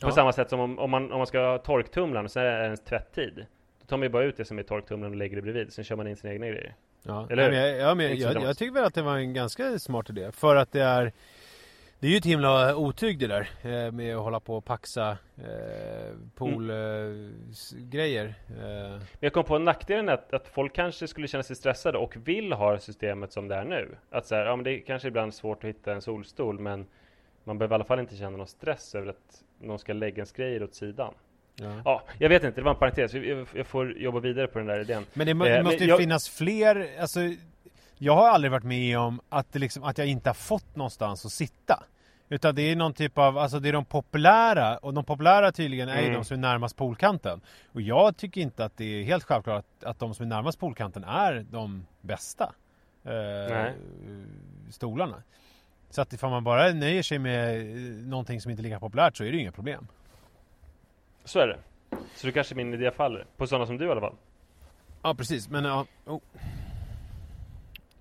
[0.00, 0.12] På Ja.
[0.12, 2.64] samma sätt som om, om, man, om man ska ha torktumlaren och sen är det
[2.64, 3.46] ens tvätttid.
[3.80, 5.72] Då tar man ju bara ut det som är torktumlaren och lägger det bredvid.
[5.72, 6.74] Sen kör man in sina egna grejer.
[7.02, 7.42] Ja, Eller?
[7.42, 9.78] Nej, men jag, ja, men jag, jag, jag tycker väl att det var en ganska
[9.78, 10.32] smart idé.
[10.32, 11.12] För att det är
[12.00, 15.18] Det är ju ett himla otyg det där eh, med att hålla på och paxa
[15.38, 18.34] eh, poolgrejer.
[18.48, 22.16] Eh, Men jag kom på nackdelen att, att folk kanske skulle känna sig stressade och
[22.24, 23.88] vill ha systemet som det är nu.
[24.10, 26.58] Att så här, ja men det är kanske ibland är svårt att hitta en solstol
[26.58, 26.86] men
[27.44, 30.32] man behöver i alla fall inte känna någon stress över att någon ska lägga ens
[30.32, 31.14] grejer åt sidan.
[31.54, 31.82] ja.
[31.84, 33.14] Ja, jag vet inte, det var en parentes.
[33.54, 35.04] Jag, får jobba vidare på den där idén.
[35.14, 37.20] Men det, Eh, måste men ju jag- finnas fler, alltså
[38.02, 41.26] Jag har aldrig varit med om att, det liksom, att jag inte har fått någonstans
[41.26, 41.84] att sitta
[42.28, 45.88] Utan det är någon typ av, alltså det är de populära och de populära tydligen
[45.88, 46.12] är Mm.
[46.12, 47.40] de som är närmast poolkanten
[47.72, 50.58] Och jag tycker inte att det är helt självklart att, att de som är närmast
[50.58, 52.52] poolkanten är de bästa
[53.04, 53.72] eh,
[54.70, 55.22] stolarna
[55.90, 57.64] Så att ifall man bara nöjer sig med eh,
[58.08, 59.86] någonting som inte är lika populärt så är det ju inga problem
[61.24, 61.58] Så är det.
[62.16, 63.26] Så då kanske min idé faller.
[63.36, 64.14] På sådana som du i alla fall.
[65.02, 66.20] Ja precis, men ja, oh.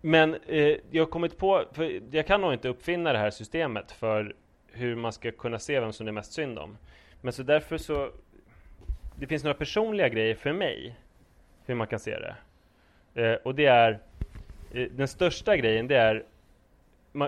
[0.01, 3.91] Men eh, jag har kommit på, för jag kan nog inte uppfinna det här systemet
[3.91, 4.35] för
[4.71, 6.77] hur man ska kunna se vem som det är mest synd om.
[7.21, 8.12] Men så därför så,
[9.15, 10.95] det finns några personliga grejer för mig,
[11.65, 12.35] hur man kan se det.
[13.23, 13.99] Eh, och det är,
[14.73, 16.25] eh, den största grejen det är,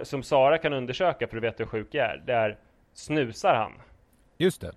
[0.03, 2.57] som Sara kan undersöka för att veta hur sjuk jag är, det är,
[2.93, 3.71] snusar han?
[4.38, 4.71] just det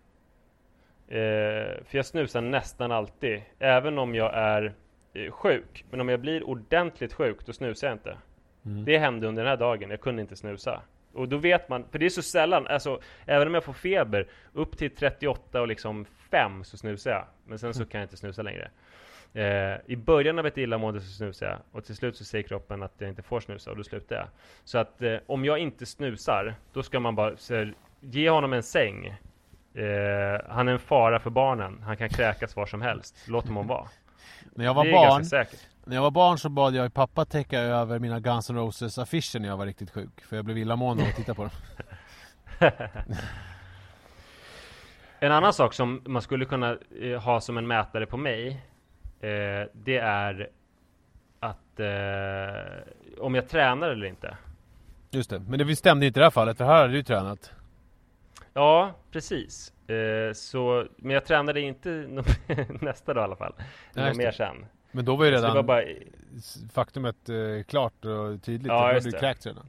[1.08, 4.72] Eh, för jag snusar nästan alltid, även om jag är
[5.30, 5.84] sjuk.
[5.90, 8.16] Men om jag blir ordentligt sjuk, då snusar jag inte.
[8.66, 8.84] Mm.
[8.84, 10.82] Det hände under den här dagen, jag kunde inte snusa.
[11.12, 14.26] Och då vet man, för det är så sällan, alltså även om jag får feber,
[14.52, 17.24] upp till 38 och liksom 5 så snusar jag.
[17.46, 18.70] Men sen så kan jag inte snusa längre.
[19.34, 22.82] Eh, I början av ett illamående så snusar jag och till slut så säger kroppen
[22.82, 24.26] att jag inte får snusa och då slutar jag.
[24.64, 28.62] Så att eh, om jag inte snusar, då ska man bara så ge honom en
[28.62, 29.06] säng.
[29.74, 33.16] Eh, han är en fara för barnen, han kan kräkas var som helst.
[33.28, 33.88] Låt honom vara.
[34.54, 35.46] När jag var barn.
[35.84, 39.38] När jag var barn så bad jag pappa täcka över mina Guns N' Roses affischer
[39.38, 40.20] när jag var riktigt sjuk.
[40.20, 41.50] För jag blev illamående av att titta på dem.
[45.20, 48.48] En annan sak som man skulle kunna eh, ha som en mätare på mig
[49.20, 50.48] eh, Det är
[51.40, 54.36] att eh, om jag tränar eller inte
[55.10, 55.38] Just det.
[55.38, 57.52] Men det stämde inte i det här fallet, för här hade du tränat.
[58.54, 61.88] Ja, precis eh, så, Men jag tränade inte
[62.80, 63.54] nästa dag i alla fall
[63.92, 64.16] Nej, det.
[64.18, 65.82] mer sen Men då var ju Så det redan var bara
[66.72, 68.66] faktumet eh, klart och tydligt.
[68.66, 69.18] Ja, då hade du det.
[69.18, 69.68] kräkts redan.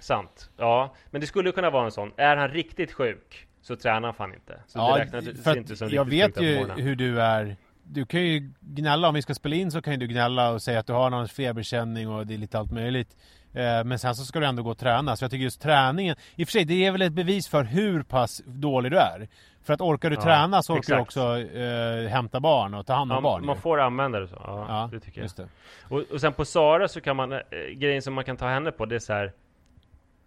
[0.00, 4.02] sant Ja, men det skulle kunna vara en sån Är han riktigt sjuk så tränar
[4.02, 7.56] han fan inte Så Ja, det räknas inte som jag vet ju hur du är.
[7.92, 10.62] Du kan ju gnälla, om vi ska spela in så kan ju du gnälla och
[10.62, 13.16] säga att du har någon feberkänning och det är lite allt möjligt.
[13.52, 15.16] Eh, Men sen så ska du ändå gå och träna.
[15.16, 17.64] Så jag tycker just träningen, i och för sig det är väl ett bevis för
[17.64, 19.28] hur pass dålig du är.
[19.62, 21.16] För att orkar du Ja, träna så orkar du exakt.
[21.16, 23.46] också eh, hämta barn och ta hand om Ja, barn.
[23.46, 23.60] man ju.
[23.60, 25.48] får använda det så, ja, ja, det tycker jag.
[25.88, 27.38] Och, och sen på Sara så kan man, eh,
[27.74, 29.32] grejen som man kan ta henne på det är så här.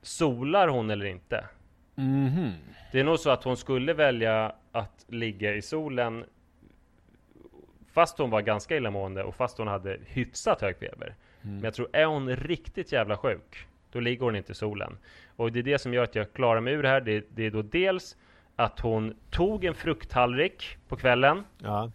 [0.02, 1.45] Solar hon eller inte?
[1.95, 2.52] Mhm.
[2.91, 6.26] Det är nog så att hon skulle välja att ligga i solen
[7.93, 11.56] Fast hon var ganska illamående och fast hon hade hyfsat hög feber Mm.
[11.56, 14.97] Men jag tror, är hon riktigt jävla sjuk Då ligger hon inte i solen
[15.36, 17.45] Och det är det som gör att jag klarar mig ur det här Det, det
[17.45, 18.17] är då dels
[18.56, 21.91] att hon tog en frukttallrik på kvällen Ja.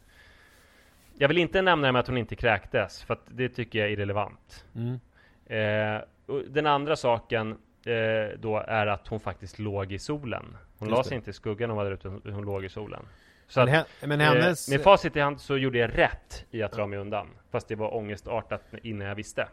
[1.18, 3.88] Jag vill inte nämna det med att hon inte kräktes För att det tycker jag
[3.88, 5.00] är irrelevant Mm.
[5.46, 6.02] Eh,
[6.48, 7.50] den andra saken
[7.86, 10.56] eh, då är att hon faktiskt låg i solen.
[10.78, 11.08] Hon Just la det.
[11.08, 13.02] sig inte i skuggan hon var där ute, hon låg i solen.
[13.48, 14.68] Så Men, att, men hennes...
[14.68, 17.26] eh, med facit i hand så gjorde jag rätt i att dra mig undan.
[17.52, 19.48] Fast det var ångestartat innan jag visste.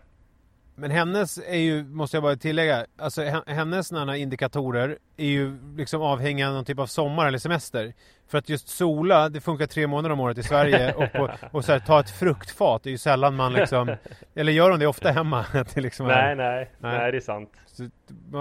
[0.77, 5.57] Men hennes är ju, måste jag bara tillägga, alltså he- hennes såna indikatorer är ju
[5.77, 7.93] liksom avhängiga av någon typ av sommar eller semester.
[8.27, 11.65] För att just sola, det funkar tre månader om året i Sverige och, på, och
[11.65, 13.95] så här, ta ett fruktfat, det är ju sällan man liksom,
[14.35, 15.45] eller gör de det ofta hemma?
[15.73, 16.97] Det liksom Nej, nej, Nej.
[16.97, 17.51] nej, det är sant.
[17.65, 17.89] så,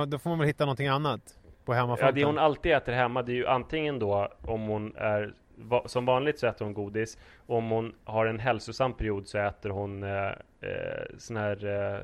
[0.07, 1.21] då får man väl hitta någonting annat
[1.65, 2.15] på Ja, hemmafronten.
[2.15, 6.07] det hon alltid äter hemma, det är ju antingen då om hon är va- som
[6.07, 7.19] vanligt så äter hon godis.
[7.47, 10.27] Om hon har en hälsosam period så äter hon eh,
[10.61, 12.01] eh, sån här eh,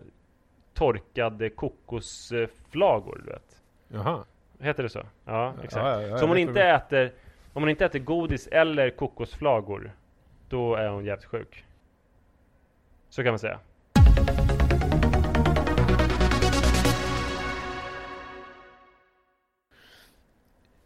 [0.75, 3.63] torkade kokosflagor, du vet.
[3.89, 4.25] Jaha.
[4.61, 5.03] Heter det så?
[5.25, 5.85] Ja, exakt.
[5.87, 7.13] ja, ja, så om hon inte äter
[7.53, 9.93] Om hon inte äter godis eller kokosflagor,
[10.49, 11.65] då är hon jävligt sjuk.
[13.09, 13.59] Så kan man säga.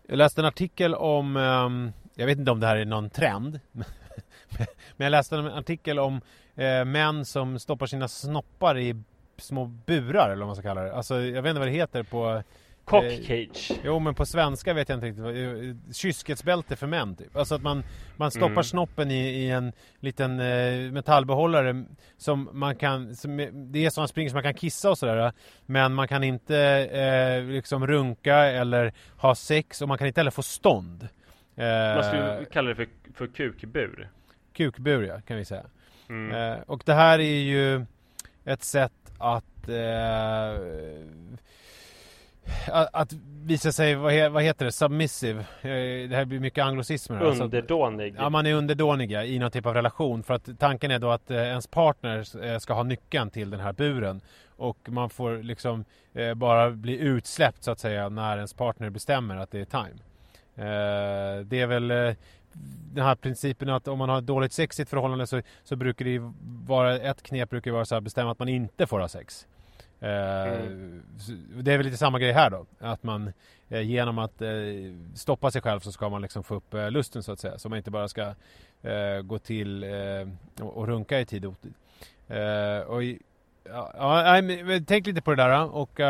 [0.07, 3.61] Jag läste en artikel om, ehm, jag vet inte om det här är någon trend,
[4.97, 6.21] men jag läste en artikel om
[6.55, 9.03] eh, män som stoppar sina snoppar i
[9.37, 10.95] små burar eller vad man ska kalla det.
[10.95, 12.43] Alltså jag vet inte vad det heter på
[13.05, 13.73] Eh, cage.
[13.85, 15.87] Jo men på svenska vet jag inte riktigt.
[15.89, 17.37] eh, Kyskhetsbälte för män typ.
[17.37, 17.85] Alltså att man,
[18.17, 18.65] man stoppar Mm.
[18.65, 21.85] snoppen i, i en liten eh, metallbehållare
[22.17, 25.33] som man kan, som, det är som man springer så man kan kissa och sådär.
[25.67, 26.59] Men man kan inte
[26.93, 31.09] eh, liksom runka eller ha sex och man kan inte heller få stånd.
[31.57, 34.09] Eh, Man skulle kalla det för, för kukbur.
[34.53, 35.65] Kukbur ja, kan vi säga.
[36.09, 36.53] Mm.
[36.53, 37.87] Eh, och det här är ju
[38.45, 40.59] ett sätt att eh,
[42.93, 43.13] att,
[43.45, 45.41] visa sig, vad, he, vad heter det, submissive.
[45.41, 47.21] Eh, det här blir mycket anglosismer.
[47.21, 48.15] Alltså Underdånig.
[48.19, 50.23] Ja, man är underdåniga i någon typ av relation.
[50.23, 53.61] För att tanken är då att eh, ens partner eh, ska ha nyckeln till den
[53.61, 54.21] här buren.
[54.57, 59.37] Och man får liksom eh, bara bli utsläppt så att säga när ens partner bestämmer
[59.37, 59.99] att det är time.
[60.57, 62.15] Eh, det är väl eh,
[62.95, 65.77] den här principen att om man har ett dåligt sex i ett förhållande så, så
[65.77, 66.33] brukar det ju
[66.67, 69.47] vara, ett knep brukar vara så här bestämma att man inte får ha sex.
[70.01, 70.09] Eh,
[71.19, 72.67] så Det är väl lite samma grej här då.
[72.79, 73.33] Att man
[73.69, 74.43] genom att
[75.15, 77.59] stoppa sig själv så ska man liksom få upp lusten så att säga.
[77.59, 78.35] Så man inte bara ska
[79.25, 79.85] gå till
[80.61, 81.75] och, runka i tid och otid.
[82.87, 83.03] Och
[83.73, 84.43] ja,
[84.87, 86.01] tänk lite på det där och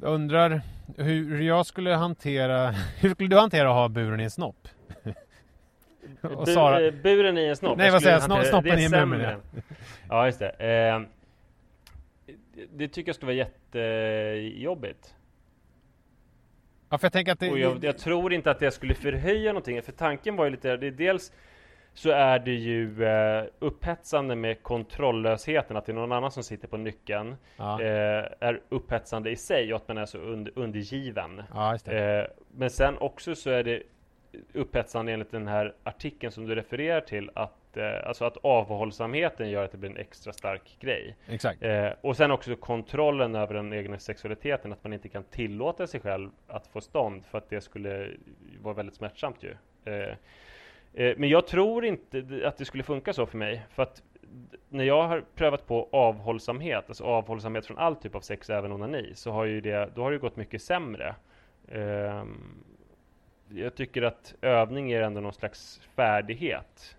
[0.00, 0.60] jag undrar
[0.96, 4.68] hur, jag skulle hantera, hur skulle du hantera att ha buren i en snopp?
[6.22, 7.78] och Sara, buren i en snopp.
[7.78, 8.22] Nej, vad säger jag?
[8.30, 9.38] Sno- snoppen i en mun, sämre.
[10.08, 10.48] Ja, just det.
[10.48, 11.00] Eh,
[12.74, 15.14] det tycker jag skulle vara jättejobbigt.
[16.90, 19.50] ja, för jag tänker att det, Och jag, jag tror inte att det skulle förhöja
[19.52, 19.82] någonting.
[19.82, 21.32] För tanken var ju lite, det är dels
[21.96, 26.68] så är det ju eh, upphetsande med kontrolllösheten, att det är någon annan som sitter
[26.68, 27.36] på nyckeln.
[27.56, 31.42] ja, Eh, är upphetsande i sig och att man är så und, undergiven.
[31.54, 31.74] ja.
[31.92, 33.82] Eh, men sen också så är det
[34.54, 39.64] upphetsande enligt den här artikeln som du refererar till att, eh, alltså att avhållsamheten gör
[39.64, 41.16] att det blir en extra stark grej.
[41.28, 41.62] Exakt.
[41.62, 46.00] Eh, och sen också kontrollen över den egna sexualiteten, att man inte kan tillåta sig
[46.00, 48.10] själv att få stånd för att det skulle
[48.62, 49.54] vara väldigt smärtsamt ju.
[50.96, 54.02] Eh, men jag tror inte att det skulle funka så för mig, för att
[54.68, 59.12] när jag har prövat på avhållsamhet, alltså avhållsamhet från all typ av sex, även onani,
[59.14, 61.14] så har ju det, då har det gått mycket sämre.
[61.68, 62.64] Ehm,
[63.48, 66.96] jag tycker att övning är ändå någon slags färdighet.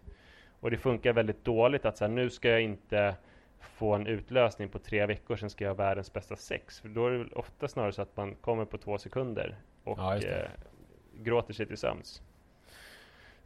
[0.60, 3.16] Och det funkar väldigt dåligt att så här, nu ska jag inte
[3.60, 6.80] få en utlösning på tre veckor, sen ska jag ha världens bästa sex.
[6.80, 10.18] För då är det ofta snarare så att man kommer på två sekunder och Ja,
[10.18, 10.50] eh,
[11.14, 12.22] gråter sig till sömns.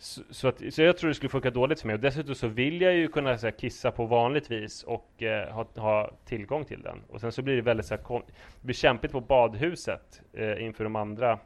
[0.03, 1.93] Så, så, att, så jag tror det skulle funka dåligt för mig.
[1.93, 5.53] Och dessutom så vill jag ju kunna så här, kissa på vanligt vis och eh,
[5.53, 7.01] ha, ha tillgång till den.
[7.09, 10.63] Och sen så blir det väldigt så här, kon- det blir kämpigt på badhuset eh,
[10.65, 11.39] inför de andra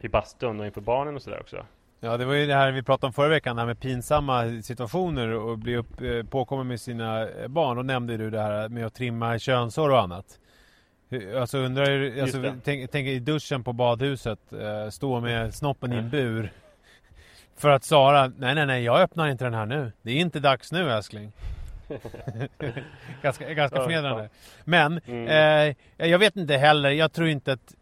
[0.00, 1.66] i bastun och inför barnen och sådär också.
[2.00, 4.62] Ja, det var ju det här vi pratade om förra veckan, det här med pinsamma
[4.62, 7.76] situationer och bli upp, eh, påkommen med sina eh, barn.
[7.76, 10.40] Då nämnde du det här med att trimma könshår och annat.
[11.38, 16.10] Alltså undrar alltså, tänk, tänk i duschen på badhuset, eh, stå med snoppen i en
[16.10, 16.50] bur.
[17.56, 19.92] För att Sara, nej nej nej, jag öppnar inte den här nu.
[20.02, 21.32] Det är inte dags nu älskling.
[23.22, 24.28] ganska ganska förnedrande.
[24.64, 25.74] Men, Mm.
[25.98, 27.74] eh, jag vet inte heller, jag tror inte att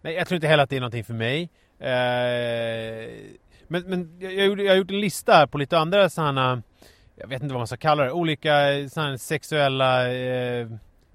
[0.00, 1.42] Nej, jag tror inte heller att det är någonting för mig.
[1.78, 3.10] Eh,
[3.68, 6.62] men men jag, jag, har gjort en lista här på lite andra sådana,
[7.16, 8.52] jag vet inte vad man ska kalla det, olika
[8.90, 10.68] sådana sexuella eh,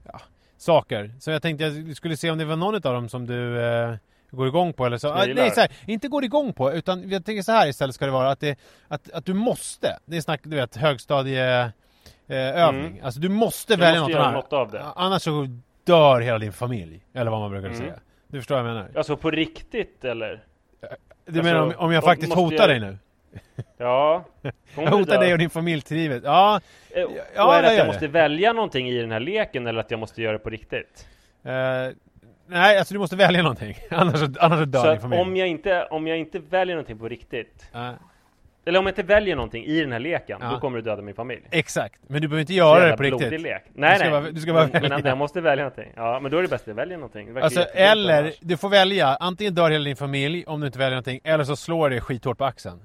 [0.03, 0.21] ja,
[0.57, 1.11] saker.
[1.19, 3.95] Så jag tänkte jag skulle se om det var någon av dem som du eh,
[4.31, 5.07] går igång på eller så.
[5.07, 7.95] jag Ah, nej, så här, inte går igång på, utan jag tänker så här istället
[7.95, 9.99] ska det vara att, det, att, att du måste.
[10.05, 11.61] Det är snack, du vet, högstadie
[12.27, 12.85] eh, övning.
[12.91, 13.05] Mm.
[13.05, 14.33] Alltså du måste Du välja måste något, här.
[14.33, 14.83] något av det.
[14.95, 15.47] Annars så
[15.83, 17.03] dör hela din familj.
[17.13, 17.79] Eller vad man brukar Mm.
[17.79, 17.93] säga.
[18.27, 18.89] Du förstår vad jag menar?
[18.95, 20.43] Alltså på riktigt eller?
[21.25, 22.97] Du Alltså, menar om, om jag faktiskt hotar ju- dig nu?
[23.77, 24.23] Ja.
[24.75, 26.23] Jag hotar dig och din familj till livet.
[26.25, 26.59] Ja,
[26.89, 27.03] Eh,
[27.35, 29.79] ja, och är det jag att jag måste välja någonting i den här leken eller
[29.79, 31.07] att jag måste göra det på riktigt?
[31.43, 31.51] eh,
[32.47, 33.75] nej alltså du måste välja någonting.
[33.91, 35.21] annars, annars dör Så din familj.
[35.21, 37.93] om jag, inte, om jag inte väljer någonting på riktigt Ja,
[38.65, 40.49] Eller om jag inte väljer någonting i den här leken Ja.
[40.49, 43.41] Då kommer du döda min familj exakt, men du behöver inte göra det på riktigt.
[43.41, 43.63] lek.
[43.73, 44.97] Nej Du ska nej, bara- du ska bara men, men välja.
[44.97, 47.37] att jag måste välja någonting Ja men då är det bäst att jag väljer någonting
[47.37, 48.39] Alltså, eller annars.
[48.41, 51.55] du får välja, antingen dör hela din familj om du inte väljer någonting, eller så
[51.55, 52.79] slår det skithårt på axeln.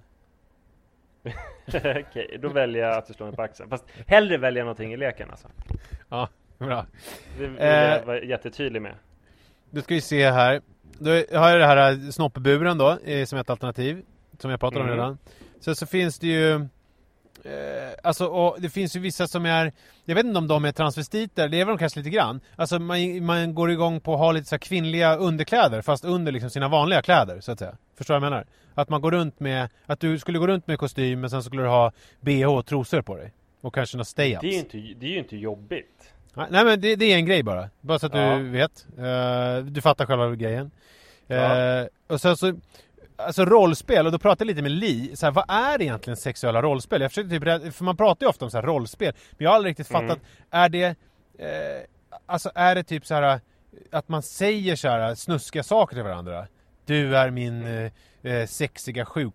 [1.75, 4.93] Okej, då väljer jag att du slår mig på axeln Fast hellre väljer jag någonting
[4.93, 5.49] i leken alltså
[6.11, 6.87] Ja, bra.
[7.39, 7.67] Det vill Eh.
[7.69, 8.93] jag vara jättetydlig med
[9.75, 10.61] Då ska vi se här.
[10.99, 14.03] Då har jag det här snoppburen då, eh, som ett alternativ.
[14.39, 14.93] som jag pratade Mm.
[14.93, 15.19] om redan.
[15.61, 19.73] Sen så finns det ju eh, Alltså det finns ju vissa som är
[20.05, 22.79] Jag vet inte om de är transvestiter, det är väl de kanske lite grann Alltså
[22.79, 26.69] man, man går igång på att ha lite så kvinnliga underkläder fast under liksom sina
[26.69, 28.47] vanliga kläder så att säga Förstår du vad jag menar?
[28.75, 31.63] Att man går runt med Att du skulle gå runt med kostym men sen skulle
[31.63, 34.79] du ha bh och trosor på dig Och kanske några stay-ups Det är ju inte,
[35.01, 36.12] det är inte jobbigt.
[36.35, 37.69] Nej men det, det är en grej bara.
[37.81, 38.37] Bara så att Ja.
[38.37, 38.87] du vet.
[38.99, 40.71] Eh, du fattar själva grejen.
[41.27, 41.59] Ja.
[41.59, 42.55] Eh, och sen så
[43.17, 46.63] Alltså rollspel, och då pratade jag lite med Li, så här, vad är egentligen sexuella
[46.63, 47.01] rollspel?
[47.03, 49.57] Jag försökte typ, för man pratar ju ofta om så här rollspel, men jag har
[49.57, 50.09] aldrig riktigt Mm.
[50.09, 50.85] fattat, är det,
[51.39, 51.83] eh,
[52.27, 53.41] alltså är det typ så här
[53.93, 56.47] att man säger så här snuskiga saker till varandra?
[56.87, 57.65] Du är min
[58.23, 59.35] eh, sexiga sjuk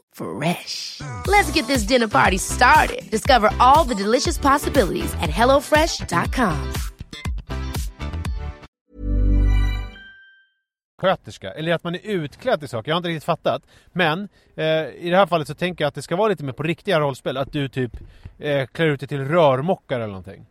[0.13, 1.01] Fresh.
[1.27, 3.09] Let's get this dinner party started.
[3.11, 6.73] Discover all the delicious possibilities at hellofresh.com.
[11.01, 12.89] sköterska eller att man är utklädd till saker.
[12.91, 13.63] Jag har inte riktigt fattat.
[13.93, 16.53] Men eh, i det här fallet så tänker jag att det ska vara lite mer
[16.53, 17.37] på riktiga rollspel.
[17.37, 17.91] Att du typ
[18.39, 20.45] eh, klär ut dig till rörmokare eller någonting.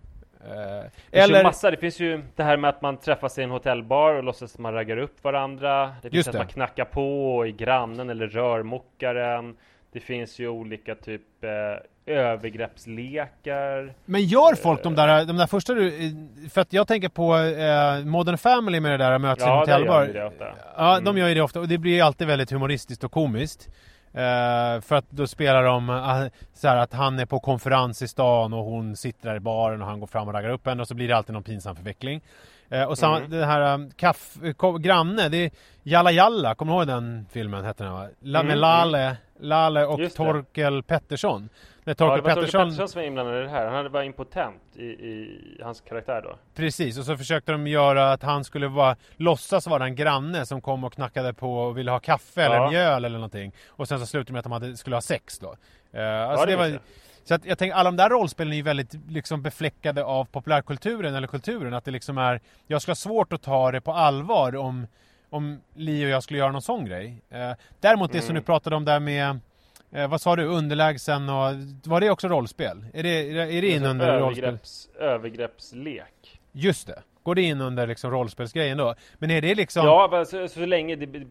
[0.44, 1.38] Eh, Det finns eller...
[1.38, 4.24] ju massa, det finns ju det här med att man träffas i en hotellbar och
[4.24, 5.86] låtsas att man raggar upp varandra.
[5.86, 6.38] Det finns Just att det.
[6.38, 9.56] man knackar på i grannen eller rörmokaren.
[9.92, 12.14] Det finns ju olika typ eh,
[12.70, 13.94] övergreppslekar.
[14.04, 15.86] Men gör folk de där, de där första du...
[16.06, 16.10] eh,
[16.50, 19.60] För att jag tänker på eh, Modern Family med det där möts i en Ja,
[19.60, 20.00] hotellbar.
[20.00, 20.44] gör de det ofta.
[20.76, 21.04] Ja, Mm.
[21.04, 23.68] de gör ju det ofta och det blir ju alltid väldigt humoristiskt och komiskt.
[24.12, 28.08] Eh, för att då spelar de uh, så här att han är på konferens i
[28.08, 30.82] stan och hon sitter där i baren och han går fram och raggar upp henne
[30.82, 32.20] och så blir det alltid någon pinsam förveckling.
[32.68, 33.30] Eh, och samma, Mm.
[33.30, 34.36] den här um, kaff,
[34.80, 35.50] granne, det är
[35.82, 37.64] Jalla Jalla, kommer du ihåg den filmen?
[37.64, 38.08] Hette den va?
[38.20, 40.24] La, Mm, Lale, Lale och Just det.
[40.24, 41.48] Torkel Pettersson.
[41.84, 43.66] När Ja, Torkel det var Torkel Pettersson, Pettersson som var inblandad i det här.
[43.66, 46.38] Han hade var impotent i, i hans karaktär då.
[46.54, 50.60] Precis, och så försökte de göra att han skulle vara, låtsas vara en granne som
[50.60, 52.70] kom och knackade på och ville ha kaffe eller Ja.
[52.70, 53.52] mjöl eller någonting.
[53.68, 55.56] Och sen så slutade med att de hade, skulle ha sex då.
[55.92, 56.78] Eh, alltså det det var,
[57.24, 61.14] så att jag tänker, alla de där rollspelen är ju väldigt liksom befläckade av populärkulturen
[61.14, 61.74] eller kulturen.
[61.74, 64.86] Att det liksom är, jag skulle ha svårt att ta det på allvar om,
[65.30, 67.22] om Li och jag skulle göra någon sån grej.
[67.30, 68.42] Eh, däremot det som Mm.
[68.42, 69.38] du pratade om där med
[69.92, 70.44] Eh, vad sa du?
[70.44, 71.54] Underlägsen och...
[71.84, 72.84] Var det också rollspel?
[72.94, 74.44] Är det, är det in Alltså, under rollspel?
[74.44, 76.40] övergrepps, övergreppslek.
[76.52, 77.02] Just det.
[77.22, 78.94] Går det in under liksom rollspelsgrejen då?
[79.18, 79.86] Men är det liksom...
[79.86, 81.24] Ja, så, så, länge det,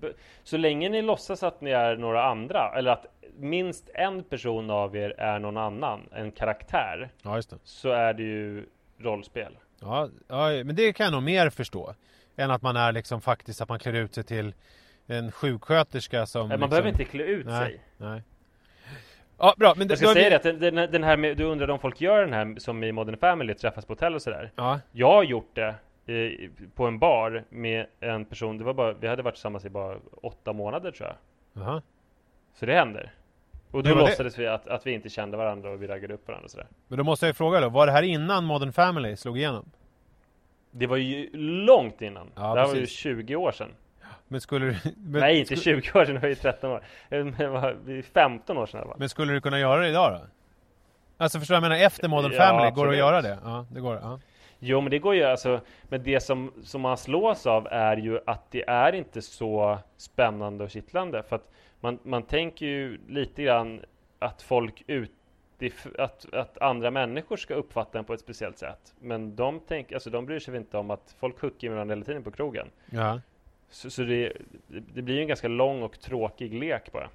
[0.44, 3.06] så länge ni låtsas att ni är några andra, eller att
[3.38, 7.58] minst en person av er är någon annan, en karaktär, Ja, just det.
[7.64, 8.66] så är det ju
[9.00, 9.58] rollspel.
[9.82, 11.94] Ja, ja, men det kan jag nog mer förstå.
[12.36, 14.54] Än att man är liksom faktiskt att man klär ut sig till
[15.08, 16.42] en sjuksköterska som...
[16.42, 16.70] Man liksom...
[16.70, 17.82] behöver inte klä ut Nej, sig.
[17.98, 18.24] nej.
[19.38, 19.74] Ja, bra.
[19.78, 21.74] Men Jag då ska har vi- säga det, att den, den, här med, du undrade
[21.74, 24.52] om folk gör den här som i Modern Family, träffas på hotell och sådär.
[24.56, 25.76] Ja, Jag har gjort det
[26.06, 29.70] eh, på en bar med en person, det var bara, vi hade varit tillsammans i
[29.70, 31.16] bara åtta månader tror jag.
[31.64, 31.82] Jaha.
[32.60, 33.14] Så det händer.
[33.72, 36.14] Och då var det- låtsades vi att, att vi inte kände varandra och vi raggade
[36.14, 36.68] upp varandra och sådär.
[36.88, 39.70] Men då måste jag ju fråga då, var det här innan Modern Family slog igenom?
[40.72, 41.30] Det var ju
[41.66, 42.32] långt innan.
[42.36, 42.98] Ja, det här var ju precis.
[42.98, 43.70] 20 år sedan.
[44.28, 44.76] Men skulle du...
[44.98, 46.84] Men, Nej, inte sku- 20 år sedan, det var ju 13 år.
[47.10, 49.00] Eh, Men det var det är 15 år sedan i alla fall.
[49.00, 50.28] Men skulle du kunna göra det idag då?
[51.18, 51.86] Alltså förstår vad jag menar?
[51.86, 52.98] Efter Modern Ja, Family, går det att absolut.
[53.00, 53.40] göra det?
[53.44, 54.20] Ja, det går ja.
[54.60, 55.62] Jo, men det går ju alltså.
[55.84, 60.64] Men det som, som man slås av är ju att det är inte så spännande
[60.64, 61.24] och kittlande.
[61.24, 63.82] För att man, man tänker ju lite grann
[64.20, 65.12] att folk ut
[65.98, 68.94] att, att andra människor ska uppfatta en på ett speciellt sätt.
[69.00, 72.06] Men de, tänker, alltså de bryr sig inte om att folk hooker med varandra hela
[72.06, 72.68] tiden på krogen.
[72.92, 73.22] Ja.
[73.70, 74.34] Så, så det,
[74.68, 77.10] det blir ju en ganska lång och tråkig lek bara.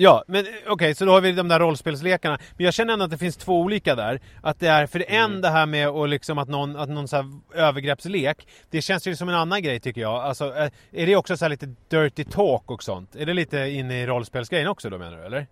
[0.00, 2.38] Ja, men eh, okej, så då har vi de där rollspelslekarna.
[2.56, 4.20] Men jag känner ändå att det finns två olika där.
[4.42, 7.08] Att det är, för det en det här med och liksom att någon, att någon
[7.08, 7.24] så här
[7.54, 10.14] övergreppslek, det känns ju som en annan grej tycker jag.
[10.14, 13.16] Alltså, eh, är det också så här lite dirty talk och sånt?
[13.16, 15.46] Är det lite inne i rollspelsgrejen också då menar du, eller?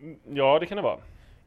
[0.00, 0.98] Mm, Ja, det kan det vara.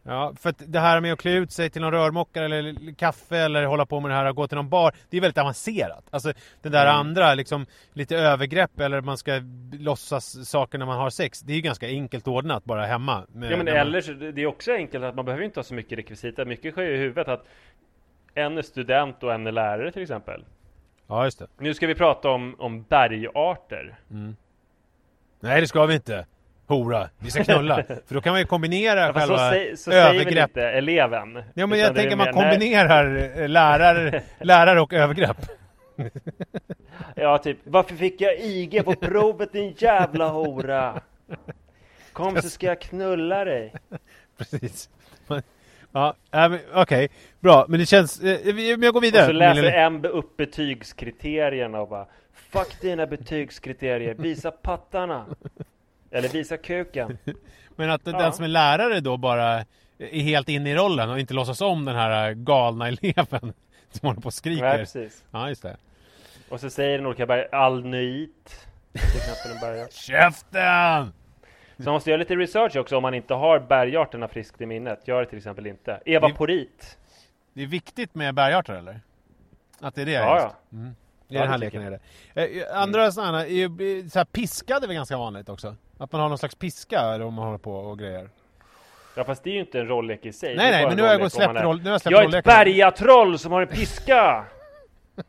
[0.04, 3.38] Ja, för att det här med att klä ut sig till någon rörmokare eller kaffe
[3.38, 6.04] eller hålla på med det här och gå till någon bar, det är väldigt avancerat.
[6.12, 6.96] Alltså det där Mm.
[6.96, 9.42] andra, liksom lite övergrepp eller man ska
[9.72, 13.24] låtsas saker när man har sex, det är ju ganska enkelt ordnat bara hemma.
[13.28, 15.74] Ja men man- eller så, det är också enkelt att man behöver inte ha så
[15.74, 16.46] mycket rekvisita.
[16.46, 17.46] Mycket sker i huvudet att
[18.34, 20.46] en är student och en är lärare till exempel.
[21.08, 21.48] Ja, just det.
[21.60, 24.00] Nu ska vi prata om, om bergarter.
[25.40, 26.26] Nej, det ska vi inte.
[26.70, 27.84] Hora, vi ska knulla.
[28.08, 31.44] För då kan man ju kombinera Ja, så, själva säg, så säger väl inte eleven?
[31.54, 32.34] Ja, men jag tänker man nej.
[32.34, 35.38] kombinerar eh, lärare, lärare och övergrepp.
[37.16, 41.02] Ja, typ Varför fick jag IG på provet din jävla hora?
[42.14, 43.74] Kom så ska jag knulla dig.
[44.38, 44.90] Precis.
[45.92, 46.16] Ja,
[46.74, 47.10] okej.
[47.40, 48.22] Bra, men det känns...
[48.22, 49.24] Eh, men jag går vidare.
[49.24, 55.26] Och så läser en upp betygskriterierna och bara Fuck dina betygskriterier, visa pattarna!
[56.12, 57.18] Eller visa kuken.
[57.76, 58.12] Men att Ja.
[58.12, 59.66] den som är lärare då bara
[59.98, 63.54] är helt inne i rollen och inte låtsas om den här galna eleven
[63.92, 64.64] som håller på och skriker.
[64.64, 65.24] Nej, precis.
[65.32, 65.78] Ja, just det.
[66.50, 68.66] Och så säger den olika berg, alnyit.
[69.62, 69.92] Bergart.
[69.94, 71.14] Käften!
[71.78, 75.08] Så man måste göra lite research också om man inte har bergarterna friskt i minnet.
[75.08, 76.02] Gör det till exempel inte.
[76.06, 76.98] Evaporit.
[77.54, 79.00] Det är viktigt med bergarter eller?
[79.80, 80.12] Att det är det?
[80.12, 80.56] Ja, just?
[80.70, 80.78] ja.
[80.78, 80.90] Mm.
[81.28, 82.00] I Ja, den här leken är
[82.34, 82.46] det.
[82.62, 85.76] Eh, andra sådana, är ju- så här, piska det är väl ganska vanligt också?
[86.02, 88.30] Att man har någon slags piska om man håller på och grejer.
[89.16, 90.56] Ja fast det är ju inte en rolllek i sig.
[90.56, 92.34] Nej, nej, men en nu har jag gått släppt roll- nu har jag släppt Jag
[92.34, 94.46] är ett bergatroll som har en piska!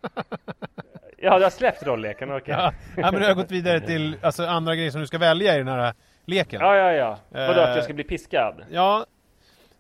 [1.17, 2.55] ja, du har släppt rollleken, okej.
[2.59, 5.19] Ja, ja, men nu har jag gått vidare till alltså, andra grejer som du ska
[5.19, 5.95] välja i den här
[6.25, 6.61] leken.
[6.61, 7.19] Ja, ja, ja.
[7.29, 8.63] Vadå, att Eh, jag ska bli piskad?
[8.71, 9.07] Ja.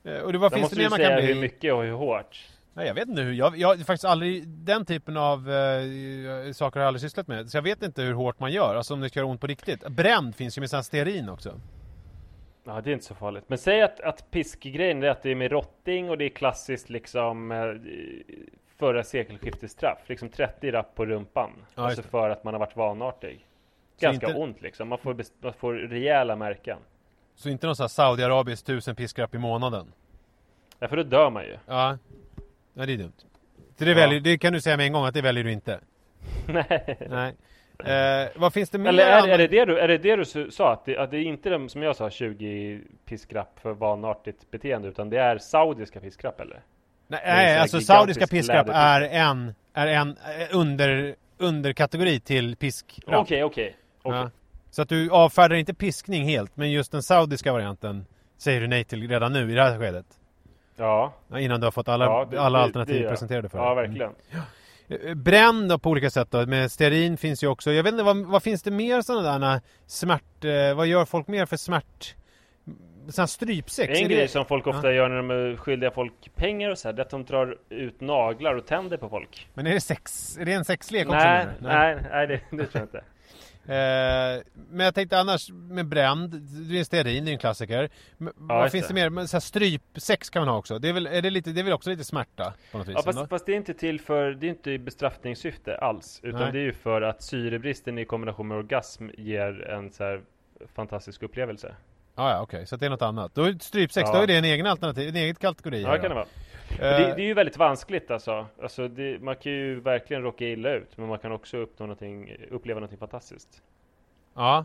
[0.04, 1.34] Eh, Och det, vad Då finns måste det mer du man säga kan bli?
[1.34, 2.38] hur mycket och hur hårt.
[2.80, 3.32] Nej, jag vet inte hur.
[3.32, 7.50] Jag, jag har faktiskt aldrig den typen av eh, saker har jag aldrig sysslat med.
[7.50, 8.74] Så jag vet inte hur hårt man gör.
[8.74, 9.88] Alltså om det ska göra ont på riktigt.
[9.88, 11.60] Bränd finns ju med sån stearin också.
[12.64, 13.44] Ja, det är inte så farligt.
[13.46, 16.90] Men säg att, att piskgrejen är att det är med rotting och det är klassiskt
[16.90, 17.58] liksom eh,
[18.78, 19.98] förra sekelskiftesstraff.
[20.06, 21.50] Liksom 30 rapp på rumpan.
[21.74, 23.46] Ja, alltså för att man har varit vanartig.
[24.00, 24.88] Ganska inte- ont liksom.
[24.88, 26.78] Man får, man får rejäla märken.
[27.34, 29.92] Så inte någon sån här Saudiarabisk tusen piskrapp i månaden.
[30.82, 31.58] Ja, för då dör man ju.
[31.66, 31.98] Ja.
[32.74, 33.12] Nej, det är dumt.
[33.78, 33.96] Så det, Ja.
[33.96, 35.80] väljer, det kan du säga med en gång att det väljer du inte.
[36.46, 36.96] Nej.
[37.10, 37.34] Nej.
[37.84, 38.88] Eh, vad finns det mer?
[38.88, 40.72] Eller är, är, det det du, är det det du sa?
[40.72, 44.88] Att det, att det är inte de, som jag sa, 20 piskrapp för vanartigt beteende,
[44.88, 46.62] utan det är saudiska piskrapp eller?
[47.08, 53.20] Nej, nej alltså saudiska piskrapp är en, är en eh, under, underkategori till piskrapp.
[53.20, 53.76] Okej, okej.
[54.02, 54.18] okej.
[54.18, 54.30] Ja.
[54.70, 58.06] Så att du avfärdar inte piskning helt, men just den saudiska varianten
[58.38, 60.06] säger du nej till redan nu i det här skedet.
[60.80, 61.12] Ja.
[61.30, 63.74] Ja, Innan du har fått alla, ja, det- alla det- alternativ det presenterade för Ja,
[63.74, 63.86] dig.
[63.88, 64.12] verkligen.
[64.88, 65.22] Mm.
[65.22, 67.72] Bränn då på olika sätt då, med stearin finns ju också.
[67.72, 70.44] Jag vet inte, vad, vad finns det mer sådana där smärt...
[70.44, 72.14] Eh, vad gör folk mer för smärt...
[73.08, 73.98] Sån här strypsex?
[73.98, 76.78] En Är grej det- som folk ofta gör när de är skyldiga folk pengar och
[76.78, 79.48] så här, det är att de drar ut naglar och tänder på folk.
[79.54, 80.36] Men är det sex?
[80.38, 81.16] Är det en sexlek också?
[81.18, 81.66] Nej, du?
[81.66, 83.04] nej, nej, det, det tror jag inte.
[83.66, 86.30] Eh, men jag tänkte annars med bränd,
[86.70, 87.90] det är stearin, det är en klassiker.
[88.18, 89.00] Men vad finns det, det.
[89.00, 89.10] mer?
[89.10, 90.78] Men så här strypsex kan man ha också.
[90.78, 92.94] Det är väl, är det lite, det är väl också lite smärta på något vis?
[92.96, 96.20] Ja, fast, fast det är inte till för, det är inte i bestraffningssyfte alls.
[96.22, 96.52] Utan Nej.
[96.52, 100.20] det är ju för att syrebristen i kombination med orgasm ger en så här
[100.74, 101.74] fantastisk upplevelse.
[102.16, 102.66] Ja, ja okej.
[102.66, 103.34] Så att det är något annat.
[103.34, 104.16] Då är strypsex, Ja.
[104.16, 105.82] då är det en egen alternativ, en egen kategori.
[105.82, 106.26] Ja, här kan det vara.
[106.82, 108.46] Eh, Det, det är ju väldigt vanskligt alltså.
[108.62, 112.36] alltså det, man kan ju verkligen råka illa ut, men man kan också uppnå någonting,
[112.50, 113.62] uppleva någonting fantastiskt.
[114.34, 114.64] Ja.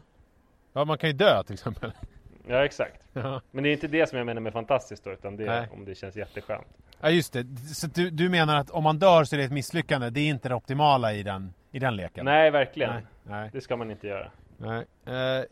[0.74, 1.92] Ja, man kan ju dö till exempel.
[2.48, 3.02] Ja, exakt.
[3.14, 3.42] Ja.
[3.52, 5.86] Men det är inte det som jag menar med fantastiskt då, utan det är om
[5.86, 6.68] det känns jätteskönt.
[7.02, 7.46] Ja just det,
[7.76, 10.28] så du, du menar att om man dör så är det ett misslyckande, det är
[10.30, 12.26] inte det optimala i den, i den leken?
[12.26, 12.94] Nej, verkligen.
[12.94, 14.32] Nej, nej, Det ska man inte göra.
[14.58, 14.86] nej.
[15.06, 15.44] Eh,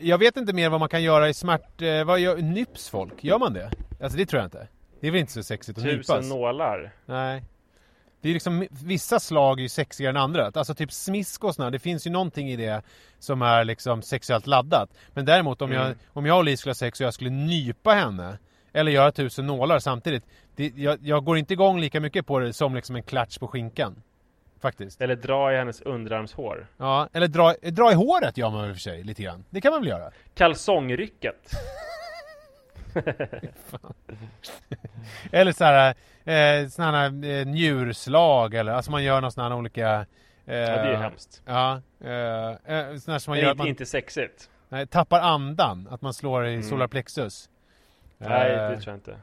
[0.00, 1.82] jag vet inte mer vad man kan göra i smärt...
[1.82, 3.24] Eh, vad gör, nyps folk?
[3.24, 3.70] Gör man det?
[4.02, 4.68] Alltså det tror jag inte.
[5.00, 6.28] Det är väl inte så sexigt att Tusen nypas?
[6.28, 6.92] nålar.
[7.06, 7.44] Nej.
[8.20, 10.46] Det är liksom, vissa slag är ju sexigare än andra.
[10.54, 12.82] Alltså typ smisk och sådär, det finns ju någonting i det
[13.18, 14.90] som är liksom sexuellt laddat.
[15.14, 15.98] Men däremot om, jag, Mm.
[16.12, 18.38] om jag och Lis skulle ha sex och jag skulle nypa henne
[18.72, 20.24] eller göra tusen nålar samtidigt.
[20.56, 23.48] Det, jag, jag går inte igång lika mycket på det som liksom en klatsch på
[23.48, 24.02] skinkan.
[24.60, 25.00] Faktiskt.
[25.00, 26.66] Eller dra i hennes underarmshår.
[26.76, 29.44] Ja, eller dra, dra i håret gör man väl för sig lite grann.
[29.50, 30.10] Det kan man väl göra?
[30.34, 31.50] Kalsongrycket.
[35.32, 39.54] Eller så här, eh, såna här eh, njurslag eller alltså man gör någon sån här
[39.54, 40.06] olika...
[40.46, 41.42] Eh, Ja, det är hemskt.
[41.46, 44.50] Ja, eh, eh, här som man gör att inte, man inte sexigt.
[44.68, 46.62] nej, tappar andan, att man slår i Mm.
[46.62, 47.48] solarplexus.
[48.18, 49.16] Nej, Eh, det tror jag inte.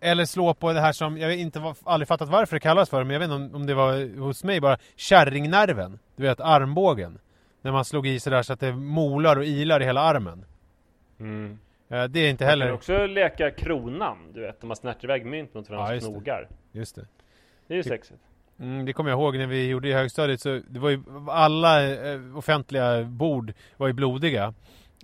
[0.00, 2.90] Eller slå på det här som, jag vet inte, vad- aldrig fattat varför det kallas
[2.90, 5.98] för, men jag vet inte om, om det var hos mig bara, kärringnerven.
[6.16, 7.18] Du vet, armbågen.
[7.62, 10.44] När man slog i sådär så att det molar och ilar i hela armen.
[11.20, 11.58] Mm.
[11.88, 12.66] Eh, det är inte Man heller...
[12.66, 16.10] kan också leka kronan, du vet, när man snärtar iväg mynt mot Ja, varandras det.
[16.10, 16.48] knogar.
[16.72, 17.06] Just det.
[17.66, 18.20] Det är ju Det- sexigt.
[18.60, 21.88] Mm, det kommer jag ihåg när vi gjorde i högstadiet så det var ju alla
[22.12, 24.54] eh, offentliga bord var ju blodiga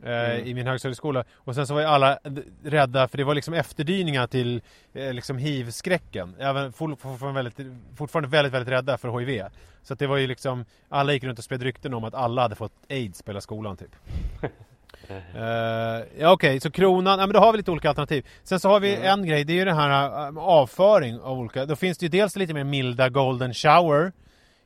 [0.03, 0.47] eh, Mm.
[0.47, 2.19] i min högstadieskola och sen så var ju alla
[2.65, 4.63] rädda för det var liksom efterdyningar till
[4.93, 6.35] eh, liksom hiv-skräcken.
[6.39, 9.43] Även for, fortfarande, väldigt, fortfarande väldigt, väldigt rädda för hiv.
[9.83, 12.43] Så att det var ju liksom alla gick runt och spred rykten om att alla
[12.43, 13.97] hade fått aids på hela skolan typ.
[15.35, 18.27] Eh, ja okej, så kronan, ja, men då har vi lite olika alternativ.
[18.43, 21.67] Sen så har vi en grej, det är ju den här eh, avföring av olika,
[21.67, 24.13] då finns det ju dels lite mer milda golden shower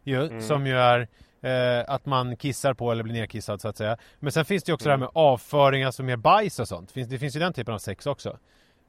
[0.04, 1.08] ju, som ju är
[1.42, 3.96] eh, att man kissar på eller blir nerkissad så att säga.
[4.20, 6.92] Men sen finns det ju också det här med avföring, alltså mer bajs och sånt.
[6.92, 8.38] Finns, det finns ju den typen av sex också.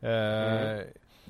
[0.01, 0.07] Eh,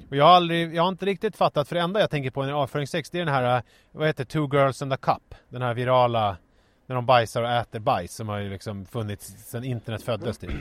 [0.10, 2.44] Och jag har aldrig, jag har inte riktigt fattat, för det enda jag tänker på
[2.44, 5.36] när avföringssex det är den här, vad heter Two Girls and a Cup.
[5.50, 6.38] Den här virala,
[6.86, 10.52] när de bajsar och äter bajs som har ju liksom funnits sedan internet föddes typ.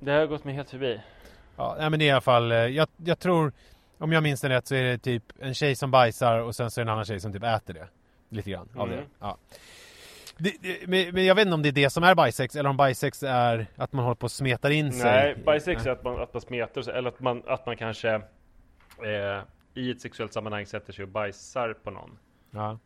[0.00, 1.00] Det har gått mig helt förbi.
[1.56, 3.52] Ja, nej, men i alla fall, eh, jag, jag tror,
[3.98, 6.70] om jag minns det rätt så är det typ en tjej som bajsar och sen
[6.70, 7.88] så är det en annan tjej som typ äter det.
[8.28, 8.98] Lite grann av Mm.
[8.98, 9.04] det.
[9.20, 9.36] Ja.
[10.38, 12.76] Det, det, men, jag vet inte om det är det som är bajsex eller om
[12.76, 15.02] bajsex är att man håller på och smetar in sig.
[15.04, 18.14] Nej, bisex är att man, att man smetar sig, eller att man, att man kanske
[18.14, 19.42] eh,
[19.74, 22.18] i ett sexuellt sammanhang sätter sig och bajsar på någon.
[22.50, 22.78] Ja.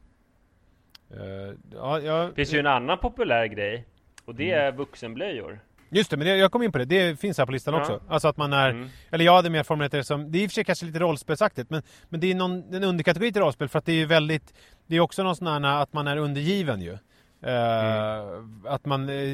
[1.10, 2.24] Eh, ja, ja.
[2.28, 3.84] Det finns ju en annan populär grej,
[4.24, 4.66] och det Mm.
[4.66, 5.60] är vuxenblöjor.
[5.92, 6.84] Just det, men det, jag kom in på det.
[6.84, 7.80] Det finns här på listan Ja.
[7.80, 8.00] också.
[8.08, 8.88] Alltså att man är, Mm.
[9.10, 10.98] eller jag hade mer formulerat det som, det är i och för sig kanske lite
[10.98, 14.06] rollspelsaktigt, men, men det är någon, en underkategori till rollspel för att det är ju
[14.06, 14.54] väldigt,
[14.86, 16.98] det är också någon sån här att man är undergiven ju.
[17.42, 18.24] Eh,
[18.64, 19.28] Att man, eh,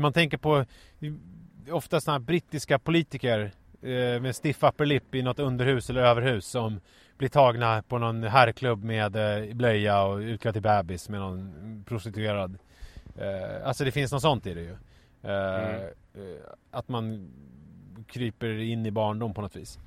[0.00, 0.64] man tänker på
[1.70, 3.50] ofta såna här brittiska politiker
[3.82, 6.80] eh, med stiff upper lip i något underhus eller överhus som
[7.18, 12.58] blir tagna på någon herrklubb med eh, blöja och utklädd till bebis med någon prostituerad.
[13.18, 14.76] Eh, Alltså det finns något sånt i det ju.
[15.32, 15.80] Eh,
[16.14, 16.36] Mm.
[16.70, 17.30] Att man
[18.06, 19.78] kryper in i barndom på något vis.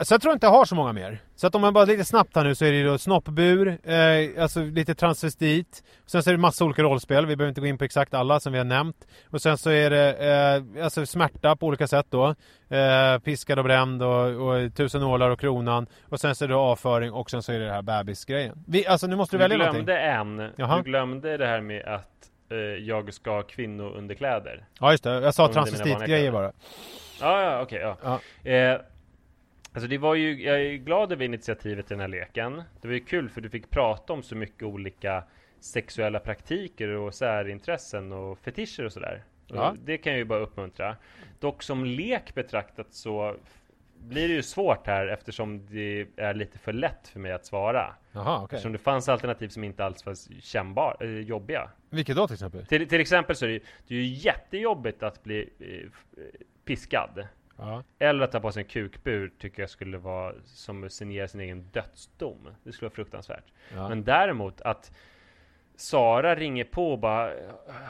[0.00, 1.18] Så jag tror inte jag har så många mer.
[1.36, 4.42] Så att om man bara lite snabbt här nu så är det då snoppbur, eh,
[4.42, 5.82] alltså lite transvestit.
[6.06, 8.40] Sen så är det massa olika rollspel, vi behöver inte gå in på exakt alla
[8.40, 8.96] som vi har nämnt.
[9.30, 10.14] Och sen så är det
[10.76, 12.34] eh, alltså smärta på olika sätt då.
[12.76, 15.86] Eh, piskad och bränd och, och tusen nålar och kronan.
[16.08, 18.64] Och sen så är det avföring och sen så är det det här bebisgrejen.
[18.66, 19.84] Vi, alltså nu måste du, Du välja någonting.
[19.84, 20.76] glömde en, Jaha.
[20.76, 22.08] du glömde det här med att
[22.50, 24.64] eh, jag ska ha kvinnounderkläder.
[24.80, 26.52] Ja just det, jag sa transvestitgrejer bara.
[27.20, 27.96] Ja, ja, okej, ja.
[28.44, 28.50] Ja.
[28.50, 28.80] Eh,
[29.74, 32.62] alltså det var ju, jag är glad över initiativet till den här leken.
[32.80, 35.24] Det var ju kul för du fick prata om så mycket olika
[35.60, 39.22] sexuella praktiker och särintressen och fetischer och sådär.
[39.46, 39.74] Ja.
[39.84, 40.96] Det kan jag ju bara uppmuntra.
[41.40, 43.36] Dock som lek betraktat så
[43.98, 47.94] blir det ju svårt här eftersom det är lite för lätt för mig att svara.
[48.12, 48.56] Jaha, okej.
[48.56, 51.70] Eftersom det fanns alternativ som inte alls var kännbara, eh, jobbiga.
[51.90, 52.66] Vilket då till exempel?
[52.66, 56.30] Till, till exempel så är det, ju- det är ju jättejobbigt att bli eh, eh,
[56.64, 57.26] piskad.
[57.56, 57.82] Ja.
[57.98, 61.40] Eller att ta på sig en kukbur tycker jag skulle vara som att signera sin
[61.40, 62.48] egen dödsdom.
[62.62, 63.44] Det skulle vara fruktansvärt.
[63.74, 63.88] Ja.
[63.88, 64.96] Men däremot att
[65.76, 67.32] Sara ringer på och bara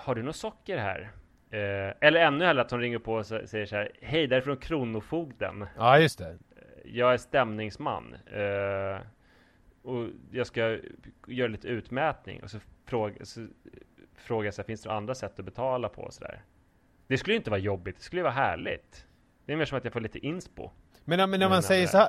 [0.00, 1.10] Har du något socker här?
[1.50, 4.40] Eh, eller ännu hellre att hon ringer på och säger så här Hej, där är
[4.40, 5.66] från Kronofogden.
[5.76, 6.38] ja, just det.
[6.84, 8.14] Jag är stämningsman.
[8.26, 8.98] Eh,
[9.82, 10.78] och jag ska
[11.26, 12.42] göra lite utmätning.
[12.42, 13.46] Och så fråga, så
[14.14, 16.10] frågar jag så här, finns det andra sätt att betala på?
[16.10, 16.42] Så där.
[17.06, 19.06] Det skulle ju inte vara jobbigt, det skulle ju vara härligt.
[19.46, 20.70] Det är mer som att jag får lite inspo.
[21.04, 22.08] Men, men när Men, man säger eh, så här,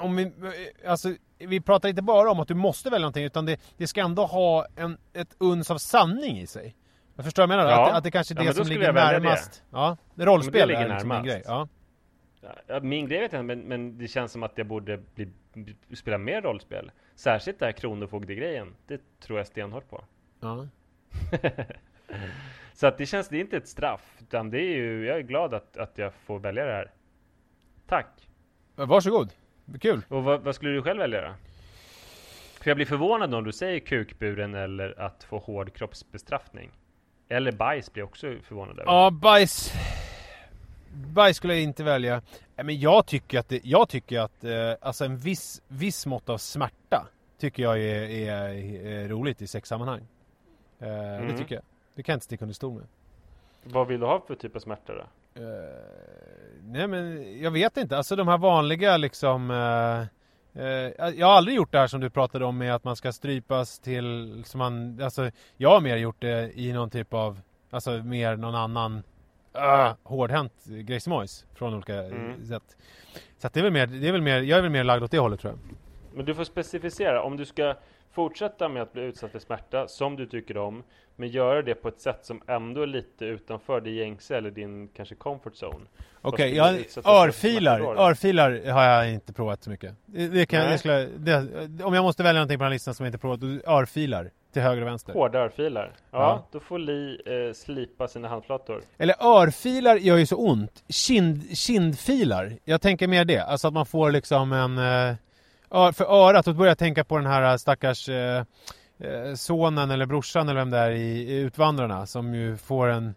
[0.00, 0.32] om vi,
[0.86, 4.00] alltså, vi pratar inte bara om att du måste välja någonting utan det, det ska
[4.00, 6.76] ändå ha en, ett uns av sanning i sig.
[7.16, 7.70] Jag förstår vad jag menar?
[7.70, 7.88] Ja.
[7.88, 9.62] Att, att det kanske är Ja, det då som ligger närmast.
[9.70, 11.42] Ja, men rollspel det ligger är liksom min grej.
[11.46, 11.68] Ja.
[12.66, 15.28] Ja, min grej vet jag men, men det känns som att jag borde bli,
[15.94, 16.90] spela mer rollspel.
[17.14, 18.74] Särskilt den här Kronofogdegrejen.
[18.86, 20.04] Det tror jag stenhårt på.
[20.40, 20.66] Ja.
[22.78, 24.16] Så att det känns, det är inte ett straff.
[24.20, 26.90] Utan det är ju, jag är glad att, att jag får välja det här.
[27.86, 28.28] Tack!
[28.74, 29.32] Varsågod,
[29.80, 30.02] kul.
[30.08, 31.34] Och vad, vad skulle du själv välja då?
[32.60, 36.70] För jag blir förvånad om du säger kukburen eller att få hård kroppsbestraffning.
[37.28, 38.92] Eller bajs blir jag också förvånad över.
[38.92, 39.72] Ja, bajs.
[40.94, 42.22] Bajs skulle jag inte välja.
[42.56, 46.28] Nej, Men jag tycker att, det, jag tycker att eh, alltså en viss, viss mått
[46.28, 47.06] av smärta
[47.38, 48.48] tycker jag är, är,
[48.86, 50.00] är roligt i sexsammanhang.
[50.80, 51.36] Eh, Det Mm.
[51.38, 51.64] tycker jag.
[51.98, 52.86] Det kan jag inte sticka under stol med.
[53.64, 55.00] Vad vill du ha för typ av smärta då?
[55.42, 55.48] Eh,
[56.62, 57.96] nej men jag vet inte.
[57.96, 60.00] Alltså de här vanliga liksom eh,
[60.64, 63.12] eh, Jag har aldrig gjort det här som du pratade om med att man ska
[63.12, 67.40] strypas till som man, alltså Jag har mer gjort det i någon typ av
[67.70, 69.02] Alltså mer någon annan
[69.56, 72.46] uh, Hårdhänt grejsimojs Från olika Mm.
[72.46, 72.76] sätt
[73.38, 75.02] Så att det är väl mer, det är väl mer Jag är väl mer lagd
[75.04, 75.76] åt det hållet tror jag
[76.18, 77.74] Men du får specificera, om du ska
[78.12, 80.82] fortsätta med att bli utsatt för smärta som du tycker om,
[81.16, 84.88] men göra det på ett sätt som ändå är lite utanför det gängse eller din
[84.88, 85.84] kanske comfort zone.
[86.20, 89.94] Okej, jag, för örfilar, örfilar har jag inte provat så mycket.
[90.06, 91.46] Det, kan, det skulle, det,
[91.84, 94.62] om jag måste välja någonting på den här listan som jag inte provat, örfilar till
[94.62, 95.12] höger och vänster.
[95.12, 95.92] Hårda örfilar.
[96.10, 96.46] Ja, Ja.
[96.52, 98.82] då får Li eh, slipa sina handflator.
[98.98, 100.84] Eller örfilar gör ju så ont.
[100.88, 103.38] Kind, kindfilar, jag tänker mer det.
[103.40, 104.78] Alltså att man får liksom en...
[104.78, 105.14] eh,
[105.70, 108.44] för örat, då börjar jag tänka på den här stackars eh,
[108.98, 113.14] eh, sonen eller brorsan eller vem det är i, Utvandrarna som ju får en...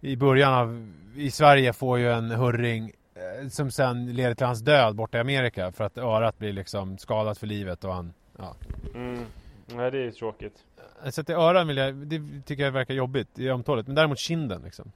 [0.00, 0.92] I början av...
[1.16, 5.20] I Sverige får ju en hurring eh, som sen leder till hans död borta i
[5.20, 8.12] Amerika för att örat blir liksom skadat för livet och han...
[8.38, 8.54] Ja.
[8.94, 9.24] Mm.
[9.66, 10.54] Nej, det är ju tråkigt.
[11.10, 13.86] Så att det örat vill jag, det tycker jag verkar jobbigt i ömtåligt.
[13.88, 14.92] Men däremot kinden liksom.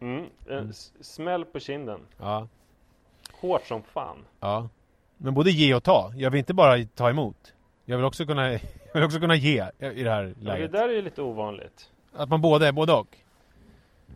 [0.00, 0.24] Mm.
[0.50, 2.00] En s- smäll på kinden.
[2.18, 2.48] Ja.
[3.40, 4.16] Hårt som fan.
[4.40, 4.68] Ja.
[5.22, 6.12] Men både ge och ta.
[6.16, 7.54] Jag vill inte bara ta emot.
[7.84, 8.60] Jag vill också kunna, jag
[8.94, 10.72] vill också kunna ge i det här Ja, det läget.
[10.72, 11.90] där är ju lite ovanligt.
[12.12, 13.16] Att man både är både och.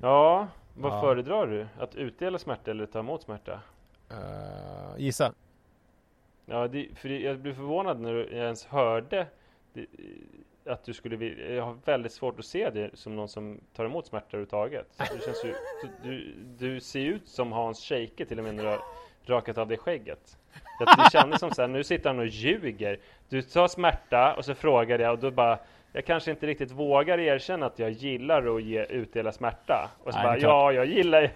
[0.03, 1.01] Ja, vad Ja.
[1.01, 1.67] föredrar du?
[1.79, 3.61] Att utdela smärta eller ta emot smärta?
[4.13, 5.33] Uh, gissa.
[6.47, 9.27] Ja, det, för jag blev förvånad när du ens hörde
[9.73, 9.87] det,
[10.73, 13.85] att du skulle vilja, Jag har väldigt svårt att se det som någon som tar
[13.85, 14.87] emot smärta överhuvudtaget.
[14.99, 15.55] Det känns ju,
[16.03, 18.81] du, du ser ut som Hans Scheike till och med när du har
[19.25, 20.39] rakat av dig skägget.
[20.79, 22.99] Det kändes som så här, nu sitter han och ljuger.
[23.29, 25.59] Du tar smärta och så frågar jag och då bara
[25.93, 29.91] jag kanske inte riktigt vågar erkänna att jag gillar att ge, utdela smärta.
[30.05, 31.33] Och så Nej, det bara, är ja, jag gillar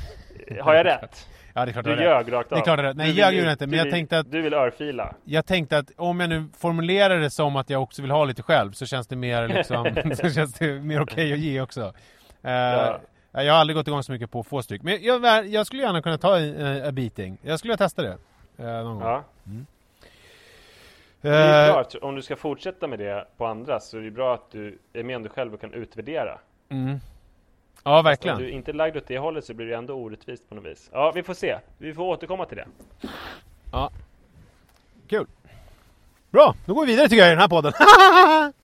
[0.60, 1.28] Har jag rätt?
[1.54, 2.64] Ja, det är klart Du ljög rakt Det är av.
[2.64, 2.96] klart jag har rätt.
[2.96, 5.14] Nej, jag gjorde inte, men jag tänkte att- Du vill örfila.
[5.24, 8.42] Jag tänkte att om jag nu formulerar det som att jag också vill ha lite
[8.42, 11.80] själv så känns det mer liksom, så känns det mer okej att ge också.
[12.42, 13.42] Eh, Ja.
[13.42, 14.82] Jag har aldrig gått igång så mycket på få stryk.
[14.82, 17.38] Men jag, jag skulle gärna kunna ta en, en beating.
[17.42, 18.18] Jag skulle vilja testa det.
[18.62, 19.02] Eh, någon gång.
[19.08, 19.24] Ja.
[21.20, 24.02] Det är Eh, bra, att om du ska fortsätta med det på andra så är
[24.02, 26.38] det bra att du är med om dig själv och kan utvärdera.
[26.68, 26.98] mm.
[27.84, 28.38] Ja, Om verkligen.
[28.38, 30.90] du inte är lagd åt det hållet så blir det ändå orättvist på något vis.
[30.92, 31.58] Ja, vi får se.
[31.78, 32.66] Vi får återkomma till det.
[35.08, 35.26] Kul.
[36.30, 37.72] Bra, då går vi vidare tycker jag i den här podden.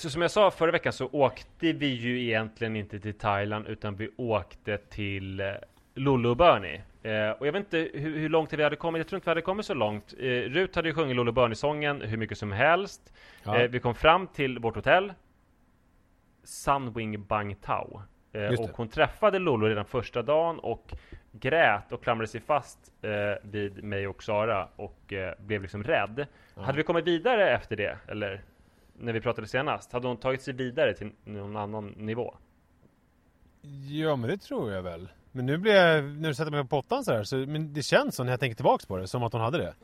[0.00, 3.96] Så som jag sa förra veckan så åkte vi ju egentligen inte till Thailand utan
[3.96, 5.46] vi åkte till eh,
[5.94, 6.82] Lollo och Bernie.
[7.02, 9.00] Eh, och jag vet inte hur, hur långt vi hade kommit.
[9.00, 10.14] Jag tror inte vi hade kommit så långt.
[10.18, 13.12] Eh, Rut hade ju sjungit Lollo och Bernie-sången hur mycket som helst.
[13.44, 13.58] Ja.
[13.58, 15.12] Eh, vi kom fram till vårt hotell.
[16.44, 18.02] Sunwing Bang Tao.
[18.32, 20.92] Eh, och hon träffade Lollo redan första dagen och
[21.32, 23.10] grät och klamrade sig fast eh,
[23.42, 26.26] vid mig och Sara och eh, blev liksom rädd.
[26.54, 27.98] Hade vi kommit vidare efter det?
[28.08, 28.42] Eller
[29.00, 29.92] när vi pratade senast?
[29.92, 32.34] Hade hon tagit sig vidare till någon annan nivå?
[33.88, 35.08] Ja men det tror jag väl.
[35.32, 37.82] Men nu blir jag, när du sätter mig på pottan så här, så men det
[37.82, 39.74] känns så när jag tänker tillbaks på det, som att hon hade det.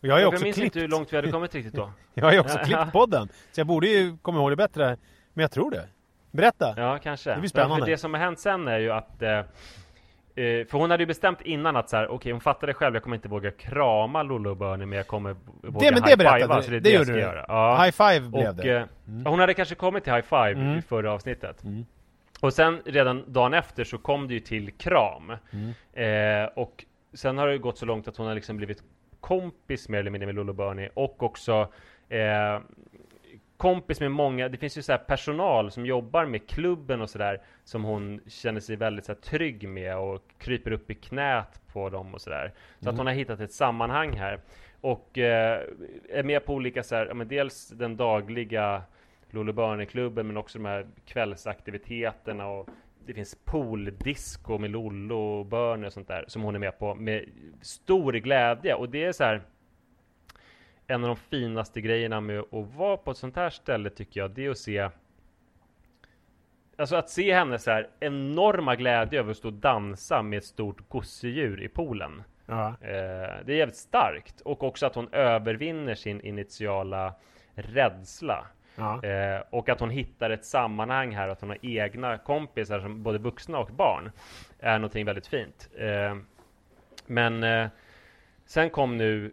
[0.00, 1.92] Och jag har ju också minns klippt, inte hur långt vi hade kommit riktigt då.
[2.14, 3.28] jag har ju också klippt podden.
[3.52, 4.96] Så jag borde ju komma ihåg det bättre.
[5.32, 5.88] Men jag tror det.
[6.30, 6.74] Berätta!
[6.76, 7.34] Ja, kanske.
[7.34, 7.84] Det blir spännande.
[7.84, 9.40] För det som har hänt sen är ju att eh,
[10.34, 13.16] för hon hade ju bestämt innan att så här, okej hon fattade själv, jag kommer
[13.16, 16.80] inte våga krama Lollo Bernie men jag kommer våga men det berättade så det är
[16.80, 17.20] Det det, jag ska du.
[17.20, 17.44] göra.
[17.48, 17.82] Ja.
[17.84, 18.76] High five blev och, det.
[18.76, 18.84] eh,
[19.24, 20.78] Hon hade kanske kommit till high five Mm.
[20.78, 21.62] i förra avsnittet.
[22.40, 25.32] Och sen redan dagen efter så kom det ju till kram.
[25.52, 26.44] Mm.
[26.44, 28.82] Eh, och sen har det ju gått så långt att hon har liksom blivit
[29.20, 31.68] kompis mer eller mindre med Lollo Bernie och också
[32.08, 32.60] eh,
[33.60, 37.40] kompis med många, det finns ju så här personal som jobbar med klubben och sådär
[37.64, 41.90] som hon känner sig väldigt så här trygg med och kryper upp i knät på
[41.90, 42.52] dem och sådär.
[42.80, 44.40] Så att hon har hittat ett sammanhang här.
[44.80, 45.60] Och eh,
[46.10, 48.82] är med på olika så här, ja, men dels den dagliga
[49.30, 52.68] Lollo Bernie-klubben men också de här kvällsaktiviteterna och
[53.06, 56.94] det finns pooldisco med Lollo och Bernie och sånt där som hon är med på
[56.94, 57.24] med
[57.60, 58.74] stor glädje.
[58.74, 59.42] Och det är så här
[60.90, 64.30] en av de finaste grejerna med att vara på ett sånt här ställe tycker jag,
[64.30, 64.88] det är att se
[66.76, 70.44] Alltså att se henne så här enorma glädje över att stå och dansa med ett
[70.44, 72.22] stort gosedjur i poolen.
[72.46, 72.68] Ja.
[72.68, 74.40] Eh, det är jävligt starkt.
[74.40, 77.14] Och också att hon övervinner sin initiala
[77.54, 78.46] rädsla.
[78.76, 79.04] Ja.
[79.04, 83.18] Eh, och att hon hittar ett sammanhang här, att hon har egna kompisar som både
[83.18, 84.10] vuxna och barn.
[84.60, 85.68] Är någonting väldigt fint.
[85.78, 86.16] Eh,
[87.06, 87.68] men eh,
[88.46, 89.32] sen kom nu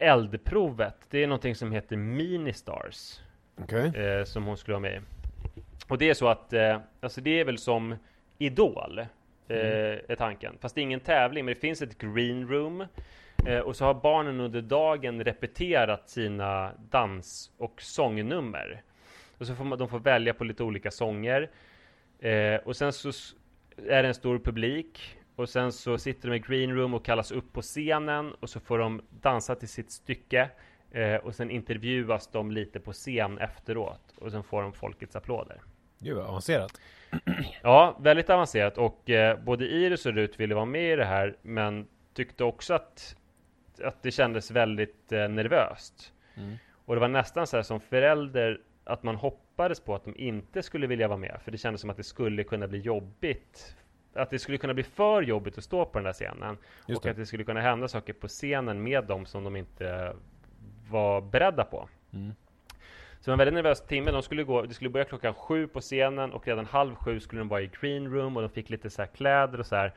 [0.00, 0.96] eldprovet.
[1.10, 3.20] Det är någonting som heter Ministars.
[3.62, 3.96] Okej.
[3.96, 5.02] Eh, som hon skulle vara med.
[5.88, 7.96] Och det är så att, eh, alltså det är väl som
[8.38, 9.56] Idol, eh,
[10.08, 10.58] är tanken.
[10.60, 12.86] Fast det är ingen tävling, men det finns ett green room.
[13.46, 18.82] Eh, och så har barnen under dagen repeterat sina dans och sångnummer.
[19.38, 21.50] Och så får man, de får välja på lite olika sånger.
[22.18, 23.08] Eh, och sen så
[23.88, 27.30] är det en stor publik och sen så sitter de i green room och kallas
[27.32, 30.50] upp på scenen och så får de dansa till sitt stycke
[30.90, 35.60] eh, och sen intervjuas de lite på scen efteråt och sen får de folkets applåder.
[35.98, 36.80] Gud vad avancerat.
[37.62, 41.36] Ja, väldigt avancerat och eh, både Iris och Rut ville vara med i det här
[41.42, 43.16] men tyckte också att,
[43.84, 46.12] att det kändes väldigt eh, nervöst.
[46.36, 46.56] Mm.
[46.84, 50.62] Och det var nästan så här som förälder att man hoppades på att de inte
[50.62, 53.76] skulle vilja vara med för det kändes som att det skulle kunna bli jobbigt
[54.14, 56.56] att det skulle kunna bli för jobbigt att stå på den där scenen
[56.96, 60.16] och att det skulle kunna hända saker på scenen med dem som de inte
[60.90, 61.88] var beredda på.
[62.12, 62.32] Mm.
[63.20, 64.10] Så det var en väldigt nervös timme.
[64.10, 67.40] De skulle gå, det skulle börja klockan sju på scenen och redan halv sju skulle
[67.40, 69.94] de vara i green room och de fick lite så kläder och så här.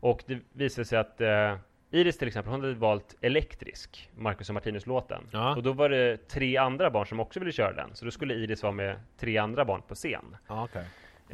[0.00, 1.56] Och det visade sig att eh,
[1.90, 5.28] Iris till exempel, hon hade valt elektrisk, Marcus och Martinus-låten.
[5.30, 5.56] Ja.
[5.56, 7.90] Och då var det tre andra barn som också ville köra den.
[7.94, 10.36] Så då skulle Iris vara med tre andra barn på scen.
[10.48, 10.84] Ja, okej.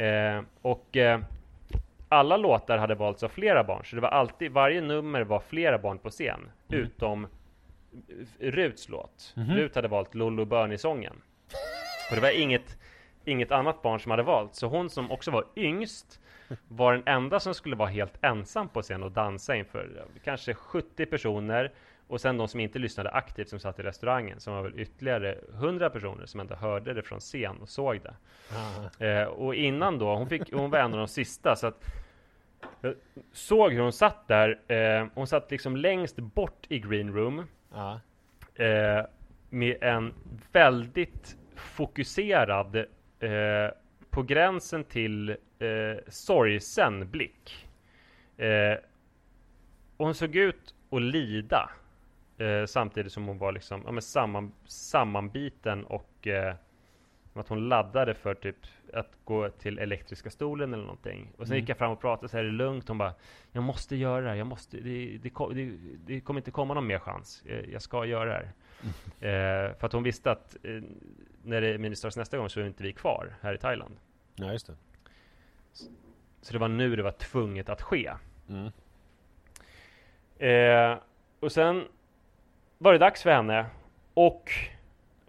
[0.07, 1.20] Eh, och eh,
[2.11, 5.78] alla låtar hade valts av flera barn, så det var alltid, varje nummer var flera
[5.78, 7.26] barn på scen, utom
[8.38, 9.34] Ruts låt.
[9.36, 11.22] Rut hade valt Lollo Bernie-sången.
[12.11, 12.78] Och det var inget,
[13.24, 16.20] inget annat barn som hade valt, så hon som också var yngst
[16.68, 21.06] var den enda som skulle vara helt ensam på scen och dansa inför kanske 70
[21.06, 21.72] personer
[22.06, 25.38] och sen de som inte lyssnade aktivt som satt i restaurangen som var väl ytterligare
[25.54, 28.14] 100 personer som ändå hörde det från scen och såg det.
[29.06, 31.84] Eh, och innan då, hon, fick, hon var en av de sista så att
[32.80, 32.94] jag
[33.32, 34.72] såg hur hon satt där.
[34.72, 38.00] Eh, hon satt liksom längst bort i green room Ja.
[38.64, 39.04] eh,
[39.50, 40.14] med en
[40.52, 42.76] väldigt fokuserad
[43.20, 43.70] eh,
[44.11, 47.68] på gränsen till eh, sorgsen blick.
[48.36, 48.74] Eh,
[49.96, 51.70] och hon såg ut att lida
[52.38, 56.54] eh, samtidigt som hon var liksom ja, men samman, sammanbiten och eh,
[57.35, 58.57] att hon laddade för typ
[58.93, 61.33] att gå till elektriska stolen eller någonting.
[61.39, 62.89] Och sen gick jag fram och pratade så här, lugnt?
[62.89, 63.14] Hon bara,
[63.53, 65.76] jag måste göra det här, jag måste, det, det, det,
[66.07, 67.43] det kommer inte komma någon mer chans.
[67.47, 68.53] Eh, Jag ska göra det här.
[69.20, 70.81] Eh, för att hon visste att eh,
[71.43, 73.97] när det är Ministars nästa gång så är inte vi kvar här i Thailand.
[74.35, 74.74] ja, just det.
[76.43, 78.12] Så det var nu det var tvunget att ske.
[78.49, 78.70] Mm.
[80.39, 80.99] Eh,
[81.41, 81.85] och sen
[82.78, 83.66] var det dags för henne
[84.14, 84.51] och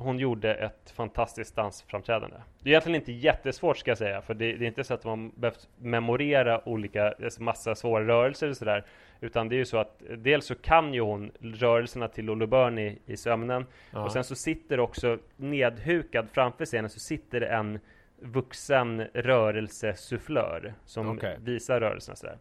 [0.01, 2.35] hon gjorde ett fantastiskt dansframträdande.
[2.59, 5.05] Det är egentligen inte jättesvårt ska jag säga, för det, det är inte så att
[5.05, 8.85] man behövt memorera olika, alltså massa svåra rörelser och sådär.
[9.21, 12.97] Utan det är ju så att dels så kan ju hon rörelserna till Lollo Bernie
[13.05, 14.03] i sömnen Ja.
[14.03, 17.79] och sen så sitter också nedhukad framför scenen så sitter en
[18.19, 21.37] vuxen rörelsesufflör som Okej.
[21.41, 22.37] visar rörelserna sådär.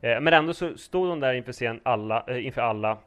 [0.00, 2.98] Eh, men ändå så stod hon där inför scen alla, eh, inför alla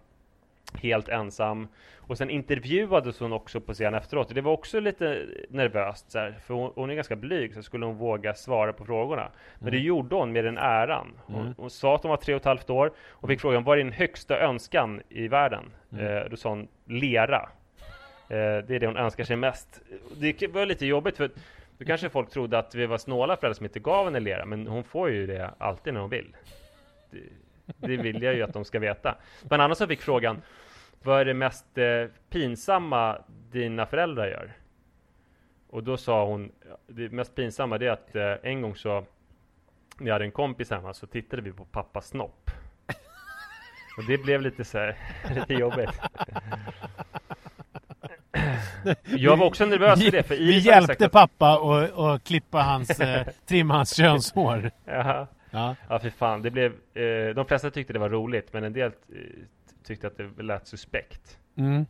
[0.78, 1.67] helt ensam.
[1.97, 4.36] Och sen intervjuades hon också på scen efteråt.
[4.36, 7.86] Det var också lite nervöst, så här, för hon, hon är ganska blyg, så skulle
[7.86, 9.32] hon våga svara på frågorna.
[9.59, 11.07] Men det gjorde hon med den äran.
[11.26, 13.80] Hon, hon sa att hon var tre och ett halvt år och fick frågan, vad
[13.80, 15.72] är din högsta önskan i världen?
[15.99, 17.49] Eh, då sa hon, lera.
[18.30, 19.82] Eh, det är det hon önskar sig mest.
[20.19, 21.30] Det var lite jobbigt för
[21.78, 24.67] då kanske folk trodde att vi var snåla föräldrar som inte gav henne lera, men
[24.67, 26.36] hon får ju det alltid när hon vill.
[27.11, 27.17] Det,
[27.78, 29.15] det vill jag ju att de ska veta.
[29.43, 30.41] Bland annat så fick frågan,
[31.03, 33.17] vad är det mest eh, pinsamma
[33.51, 34.53] dina föräldrar gör?
[35.69, 36.51] Och då sa hon,
[36.88, 39.05] det mest pinsamma det är att eh, en gång så,
[39.97, 42.51] när jag hade en kompis hemma, så tittade vi på pappas snopp.
[43.97, 44.97] Och det blev lite så här,
[45.36, 45.89] lite jobbigt.
[49.05, 52.99] Jag var också nervös för det, för Vi Iris hjälpte pappa att att klippa hans,
[52.99, 54.72] eh, trimma hans könshår.
[54.86, 55.28] Jaha.
[55.52, 55.76] Ja.
[55.89, 56.41] Ja, för fan.
[56.41, 59.18] Det blev, eh, de flesta tyckte det var roligt, men en del eh,
[59.84, 61.39] tyckte att det lät suspekt.
[61.56, 61.86] Mm.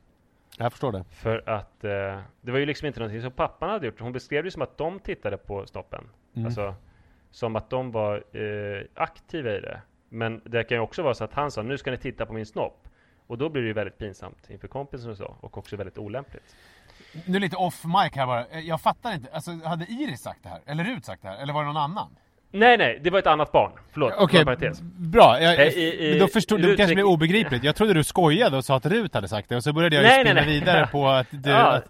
[0.57, 1.03] Jag förstår det.
[1.12, 3.99] För att eh, det var ju liksom inte någonting som pappan hade gjort.
[3.99, 6.03] Hon beskrev det som att de tittade på snoppen.
[6.36, 6.45] Mm.
[6.45, 6.76] Alltså,
[7.32, 9.82] som att de var eh, aktiva i det.
[10.09, 12.34] Men det kan ju också vara så att han sa, nu ska ni titta på
[12.34, 12.88] min snopp.
[13.28, 16.55] Och då blir det ju väldigt pinsamt inför kompisen och så, och också väldigt olämpligt.
[17.26, 18.45] Nu lite off mic här bara.
[18.47, 19.32] Eh, Jag fattar inte.
[19.32, 20.62] Alltså, hade Iris sagt det här?
[20.66, 21.38] Eller Rut sagt det här?
[21.38, 22.16] Eller var det någon annan?
[22.52, 23.72] Nej, nej, det var ett annat barn.
[23.93, 24.82] Förlåt, Okej, parentes.
[24.97, 25.41] bra.
[25.41, 27.64] Jag, Eh, i- i- då förstod, det kanske fick- obegripligt.
[27.64, 30.04] Jag trodde du skojade och sa att Rut hade sagt det och så började jag
[30.04, 30.60] ju Nej, nej, spinna nej.
[30.60, 31.49] vidare på att du...
[31.49, 31.84] Ja, Att,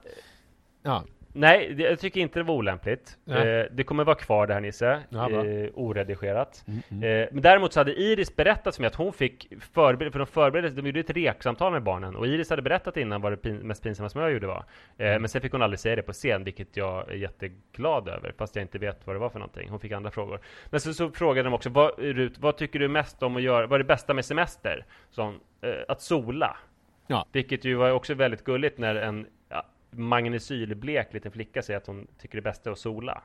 [0.84, 1.03] ja.
[1.34, 3.17] Nej, det, jag tycker inte det var olämpligt.
[3.27, 5.29] Eh, det kommer vara kvar där Nisse, Ja.
[5.29, 6.63] Mm, eh, oredigerat.
[6.67, 10.25] Eh, men däremot så hade Iris berättat för mig att hon fick förbereda, för de
[10.27, 13.55] förberedde, de gjorde ett reksamtal med barnen och Iris hade berättat innan vad det pin,
[13.57, 14.65] mest pinsamma som jag gjorde var.
[14.97, 15.21] Eh, Mm.
[15.21, 18.55] Men sen fick hon aldrig säga det på scen, vilket jag är jätteglad över, fast
[18.55, 19.69] jag inte vet vad det var för någonting.
[19.69, 20.39] Hon fick andra frågor.
[20.69, 23.67] Men så, så frågade de också, vad, Rut, vad tycker du mest om att göra,
[23.67, 24.86] vad är det bästa med semester?
[25.15, 26.57] Hon, eh, att sola.
[27.07, 27.25] Ja.
[27.32, 29.27] Vilket ju var också väldigt gulligt när en
[29.91, 33.21] ja, magnesylblek liten flicka säger att hon tycker det bästa är att sola.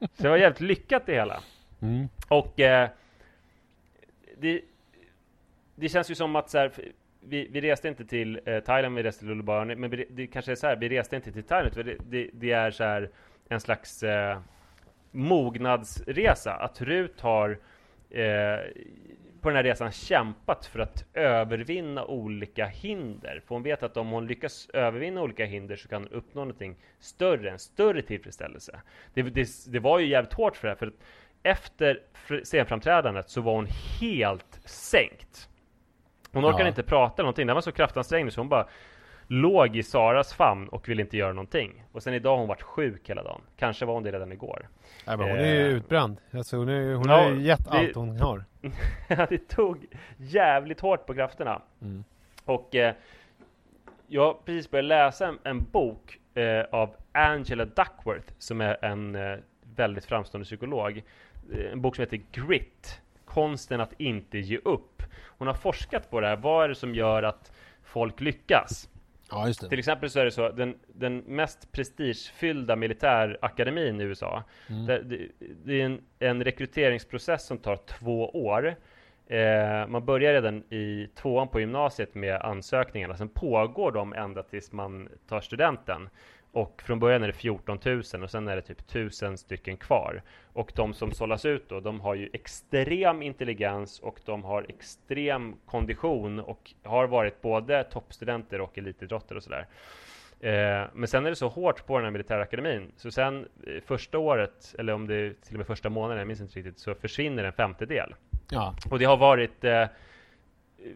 [0.00, 1.42] Så det var jävligt lyckat det hela.
[1.82, 2.08] Mm.
[2.28, 2.88] Och eh,
[4.38, 4.60] det,
[5.74, 6.72] det känns ju som att så här,
[7.20, 10.52] vi, vi reste inte till eh, Thailand, vi reste till Luleå men vi, det kanske
[10.52, 13.10] är så här, vi reste inte till Thailand, för det, det, det är så här
[13.48, 14.38] en slags eh,
[15.10, 16.52] mognadsresa.
[16.52, 17.58] Att Rut har
[18.10, 18.58] eh,
[19.40, 23.42] på den här resan kämpat för att övervinna olika hinder.
[23.46, 26.76] För hon vet att om hon lyckas övervinna olika hinder så kan hon uppnå någonting
[26.98, 28.80] större, en större tillfredsställelse.
[29.14, 30.94] Det, det, det var ju jävligt hårt för det här, för att
[31.42, 32.00] efter
[32.44, 33.66] scenframträdandet så var hon
[34.00, 35.48] helt sänkt.
[36.32, 36.68] Hon orkade Ja.
[36.68, 38.68] inte prata eller någonting, det var så kraftansträngande så hon bara
[39.28, 41.84] låg i Saras famn och ville inte göra någonting.
[41.92, 43.40] Och sen idag har hon varit sjuk hela dagen.
[43.56, 44.68] Kanske var hon det redan igår.
[45.06, 45.74] Nej, men hon är ju Eh.
[45.76, 46.16] utbränd.
[46.30, 48.44] Alltså, hon är, hon Ja, har ju gett det- allt hon har.
[49.28, 51.62] Det tog jävligt hårt på krafterna.
[51.82, 52.04] Mm.
[52.44, 52.94] Och eh,
[54.06, 59.14] jag har precis börjat läsa en, en bok eh, av Angela Duckworth som är en
[59.14, 59.36] eh,
[59.76, 61.02] väldigt framstående psykolog.
[61.52, 65.02] Eh, En bok som heter Grit, konsten att inte ge upp.
[65.38, 67.52] Hon har forskat på det här, vad är det som gör att
[67.84, 68.88] folk lyckas?
[69.30, 74.44] Ja, just Till exempel så är det så, den, den mest prestigefyllda militärakademin i USA,
[74.86, 75.28] det, det,
[75.64, 78.76] det är en, en rekryteringsprocess som tar två år.
[79.26, 84.72] Eh, man börjar redan i tvåan på gymnasiet med ansökningarna, sen pågår de ända tills
[84.72, 86.08] man tar studenten.
[86.56, 90.22] Och från början är det 14 000 och sen är det typ 1000 stycken kvar.
[90.52, 95.56] Och de som sållas ut då, de har ju extrem intelligens och de har extrem
[95.66, 99.66] kondition och har varit både toppstudenter och elitidrottare och sådär.
[100.40, 104.18] Eh, men sen är det så hårt på den här militärakademin, så sen eh, första
[104.18, 106.94] året, eller om det är till och med första månaden, jag minns inte riktigt, så
[106.94, 108.14] försvinner en femtedel.
[108.50, 108.74] Ja.
[108.90, 109.84] Och det har varit eh,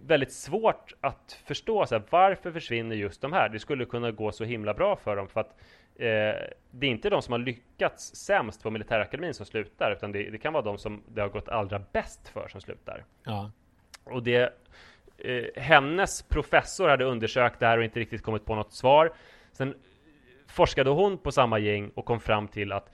[0.02, 3.48] väldigt svårt att förstå så här, varför försvinner just de här?
[3.48, 5.56] Det skulle kunna gå så himla bra för dem för att
[5.94, 6.06] eh,
[6.70, 10.38] det är inte de som har lyckats sämst på militärakademin som slutar utan det, det
[10.38, 13.04] kan vara de som det har gått allra bäst för som slutar.
[13.24, 13.50] Ja.
[14.04, 14.54] Och det,
[15.18, 19.12] eh, hennes professor hade undersökt det här och inte riktigt kommit på något svar.
[19.52, 19.74] Sen
[20.46, 22.92] forskade hon på samma gäng och kom fram till att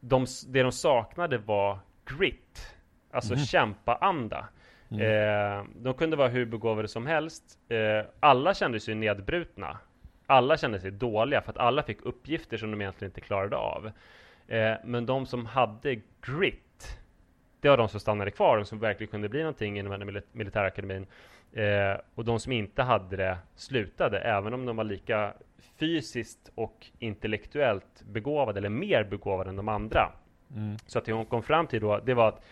[0.00, 2.74] de, det de saknade var grit,
[3.10, 4.48] alltså kämpaanda.
[5.00, 7.58] Eh, de kunde vara hur begåvade som helst.
[7.68, 9.78] Eh, alla kände sig nedbrutna.
[10.26, 13.90] Alla kände sig dåliga för att alla fick uppgifter som de egentligen inte klarade av.
[14.48, 16.98] Eh, men de som hade grit,
[17.60, 21.06] det var de som stannade kvar, de som verkligen kunde bli någonting inom den militärakademin.
[21.52, 25.32] Eh, och de som inte hade det slutade, även om de var lika
[25.78, 30.12] fysiskt och intellektuellt begåvade, eller mer begåvade än de andra.
[30.86, 32.44] Så att det hon kom fram till då, det var att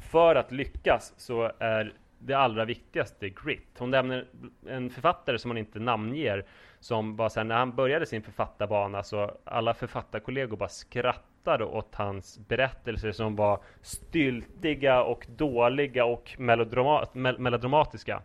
[0.00, 3.78] för att lyckas så är det allra viktigaste grit.
[3.78, 4.26] Hon nämner
[4.68, 6.44] en författare som hon inte namnger,
[6.80, 12.38] som var såhär, när han började sin författarbana så alla författarkollegor bara skrattade åt hans
[12.48, 18.22] berättelser som var styltiga och dåliga och melodrama mel melodramatiska.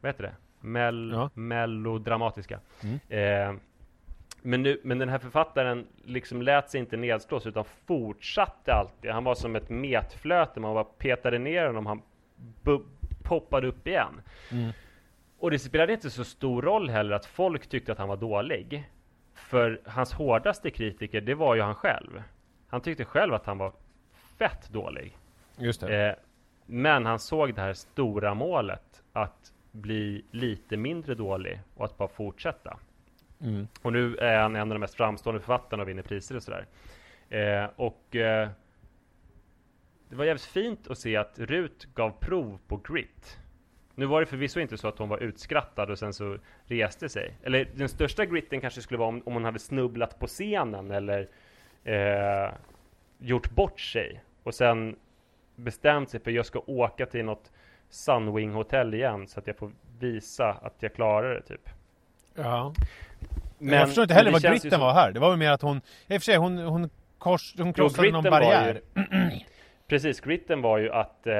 [0.00, 0.34] Vad heter det?
[0.60, 1.30] Mel Ja.
[1.34, 2.60] Melodramatiska.
[3.08, 3.54] Eh,
[4.42, 9.10] men, nu, men den här författaren liksom lät sig inte nedslås utan fortsatte alltid.
[9.10, 12.02] Han var som ett metflöte, man bara petade ner honom, han
[13.22, 14.22] poppade upp igen.
[15.38, 18.90] Och det spelade inte så stor roll heller att folk tyckte att han var dålig.
[19.34, 22.22] För hans hårdaste kritiker, det var ju han själv.
[22.68, 23.72] Han tyckte själv att han var
[24.38, 25.16] fett dålig.
[25.56, 26.08] Just det.
[26.08, 26.14] Eh,
[26.66, 32.08] men han såg det här stora målet att bli lite mindre dålig och att bara
[32.08, 32.78] fortsätta.
[33.40, 33.68] Mm.
[33.82, 36.66] Och nu är han en av de mest framstående författarna och vinner priser och sådär.
[37.28, 38.48] Eh, och eh,
[40.08, 43.38] det var jävligt fint att se att Rut gav prov på grit.
[43.94, 47.36] Nu var det förvisso inte så att hon var utskrattad och sen så reste sig.
[47.42, 51.28] Eller den största gritten kanske skulle vara om, om hon hade snubblat på scenen eller
[51.84, 52.52] eh,
[53.18, 54.22] gjort bort sig.
[54.42, 54.96] Och sen
[55.56, 57.52] bestämt sig för jag ska åka till något
[57.88, 61.68] Sunwing hotell igen så att jag får visa att jag klarar det typ.
[62.34, 62.74] Ja.
[63.58, 65.12] Men, jag förstår inte heller vad gritten som- var här.
[65.12, 65.80] Det var väl mer att hon, i
[66.16, 68.80] och för sig hon, hon, kors, hon krossade någon gritten var barriär.
[68.94, 69.40] ju-
[69.86, 71.34] Precis, gritten var ju att eh,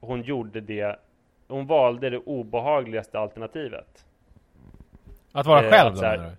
[0.00, 0.96] hon gjorde det
[1.48, 4.04] Hon valde det obehagligaste alternativet
[5.32, 6.36] Att vara Eh, själv att då här-?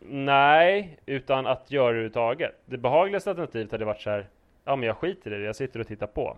[0.00, 4.26] Nej, utan att göra det överhuvudtaget Det behagligaste alternativet hade varit så här
[4.64, 6.36] Ja men jag skiter i det, jag sitter och tittar på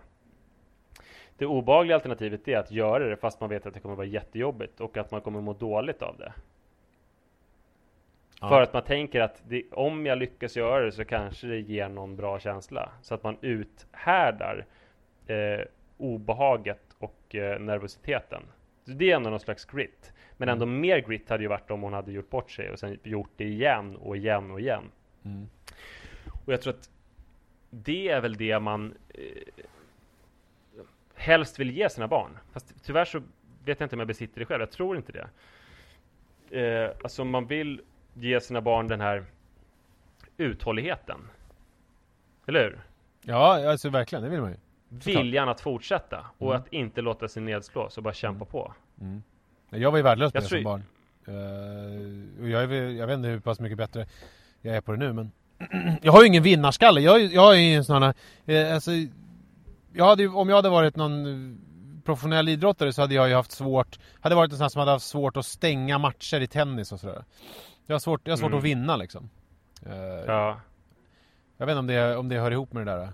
[1.37, 4.79] Det obehagliga alternativet är att göra det fast man vet att det kommer vara jättejobbigt
[4.79, 6.33] och att man kommer må dåligt av det
[8.39, 11.89] För att man tänker att det, om jag lyckas göra det så kanske det ger
[11.89, 12.91] någon bra känsla.
[13.01, 14.65] Så att man uthärdar
[15.27, 15.65] eh,
[15.97, 18.43] obehaget och eh, nervositeten.
[18.85, 20.13] Så det är ändå någon slags grit.
[20.37, 22.99] Men ändå mer grit hade ju varit om hon hade gjort bort sig och sen
[23.03, 24.91] gjort det igen och igen och igen.
[26.45, 26.89] Och jag tror att
[27.69, 29.21] det är väl det man eh,
[31.15, 32.37] helst vill ge sina barn.
[32.51, 33.19] Fast tyvärr så
[33.65, 35.29] vet jag inte om jag besitter det själv, jag tror inte det.
[36.61, 37.81] Eh, alltså man vill
[38.19, 39.25] ge sina barn den här
[40.37, 41.19] uthålligheten.
[42.47, 42.79] Eller hur?
[43.21, 44.57] Ja, alltså verkligen, det vill man ju.
[44.89, 46.61] Viljan att fortsätta och Mm.
[46.61, 48.73] att inte låta sig nedslås och bara kämpa på.
[49.69, 50.83] Jag var ju värdelös på Jag det som barn.
[51.27, 54.07] Eh, och jag, är, jag vet inte hur pass mycket bättre
[54.61, 55.31] jag är på det nu men
[56.01, 58.13] Jag har ju ingen vinnarskalle, jag, jag är ju en sån här,
[58.45, 58.91] eh, alltså,
[59.93, 61.61] jag hade, Om jag hade varit någon
[62.09, 65.05] professionell idrottare så hade jag ju haft svårt Hade varit en sån som hade haft
[65.05, 67.23] svårt att stänga matcher i tennis och sådär
[67.85, 68.57] Jag har svårt, jag har svårt Mm.
[68.57, 69.29] att vinna liksom
[69.85, 69.93] Eh,
[70.27, 70.61] Ja.
[71.57, 73.09] Jag vet inte om det, om det hör ihop med det där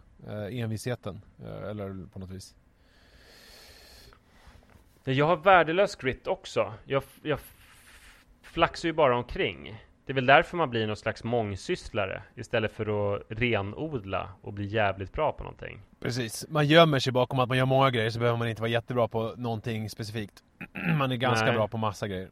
[0.48, 2.56] eh, envisheten eh, Eller på något vis
[5.04, 6.74] Jag har värdelös grit också.
[6.86, 7.40] Jag, jag
[8.42, 9.84] flaxar ju bara omkring.
[10.06, 14.66] Det är väl därför man blir någon slags mångsysslare istället för att renodla och bli
[14.66, 15.82] jävligt bra på någonting.
[16.00, 18.70] Precis, man gömmer sig bakom att man gör många grejer så behöver man inte vara
[18.72, 20.44] jättebra på någonting specifikt
[20.98, 21.56] Man är ganska Nej.
[21.56, 22.30] bra på massa grejer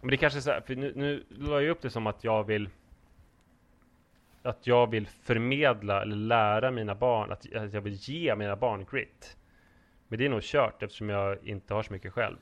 [0.00, 2.24] Men det kanske är så här, för nu, nu la jag upp det som att
[2.24, 2.68] jag vill
[4.42, 8.84] att jag vill förmedla eller lära mina barn, att, att jag vill ge mina barn
[8.90, 9.36] grit.
[10.08, 12.36] Men det är nog kört eftersom jag inte har så mycket själv.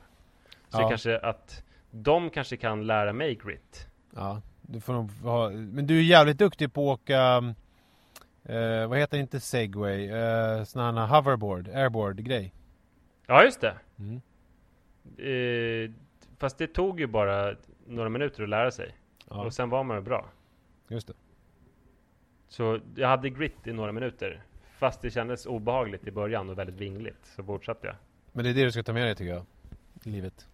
[0.69, 0.89] Så Ja.
[0.89, 3.87] kanske att de kanske kan lära mig grit.
[4.15, 7.37] Ja, du får nog ha, men du är jävligt duktig på att åka
[8.43, 9.21] eh, Vad heter det?
[9.21, 10.09] inte segway?
[10.09, 12.53] Eh, sån här hoverboard, airboard grej
[13.27, 13.75] Ja, just det.
[13.99, 14.21] Mm.
[15.17, 15.91] Eh,
[16.37, 17.55] fast det tog ju bara
[17.87, 18.95] några minuter att lära sig.
[19.29, 20.25] Ja, Och sen var man ju bra.
[20.87, 21.13] just det
[22.47, 24.43] Så jag hade grit i några minuter.
[24.79, 27.25] Fast det kändes obehagligt i början och väldigt vingligt.
[27.35, 27.95] Så fortsatte jag.
[28.31, 29.45] Men det är det du ska ta med dig tycker jag
[30.03, 30.47] I livet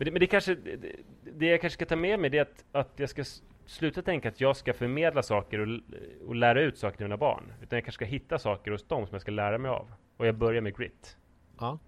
[0.00, 2.42] Men det, men det kanske, det, det jag kanske ska ta med mig det är
[2.42, 3.24] att, att jag ska
[3.66, 5.80] sluta tänka att jag ska förmedla saker och,
[6.28, 7.52] och lära ut saker till mina barn.
[7.62, 9.92] Utan jag kanske ska hitta saker hos dem som jag ska lära mig av.
[10.16, 11.16] Och jag börjar med grit.
[11.58, 11.78] Ja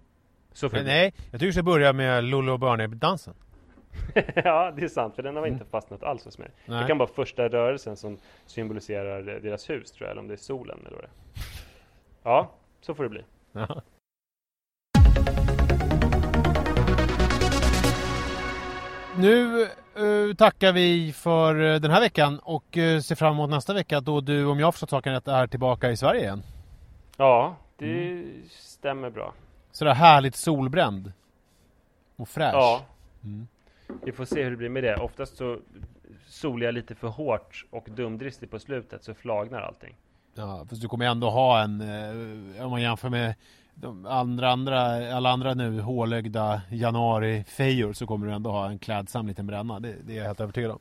[0.51, 3.33] Så Men det nej, jag tycker du ska börja med Lollo och Barney-dansen
[4.35, 5.15] ja, det är sant.
[5.15, 6.49] För den har inte fastnat alls hos mig.
[6.65, 6.81] Nej.
[6.81, 10.11] Det kan vara första rörelsen som symboliserar deras hus tror jag.
[10.11, 11.43] Eller om det är solen eller vad det är.
[12.23, 12.51] Ja,
[12.81, 13.23] så får det bli.
[13.51, 13.81] Ja.
[19.17, 23.73] Nu eh, tackar vi för eh, den här veckan och eh, ser fram emot nästa
[23.73, 26.43] vecka då du, om jag har förstått saken rätt, är tillbaka i Sverige igen.
[27.17, 29.33] Ja, det stämmer bra.
[29.71, 31.13] Sådär härligt solbränd.
[32.15, 32.53] Och fräsch.
[32.53, 32.81] Ja.
[33.23, 33.47] Mm.
[34.03, 34.95] Vi får se hur det blir med det.
[34.95, 35.59] Oftast så
[36.27, 39.95] solar jag lite för hårt och dumdristigt på slutet så flagnar allting.
[40.35, 41.81] Ja, fast du kommer ändå ha en,
[42.61, 43.35] om man jämför med
[43.75, 44.79] de andra, andra,
[45.15, 49.79] alla andra nu hålögda januari-fejor så kommer du ändå ha en klädsam liten bränna.
[49.79, 50.79] Det, det är jag helt övertygad om.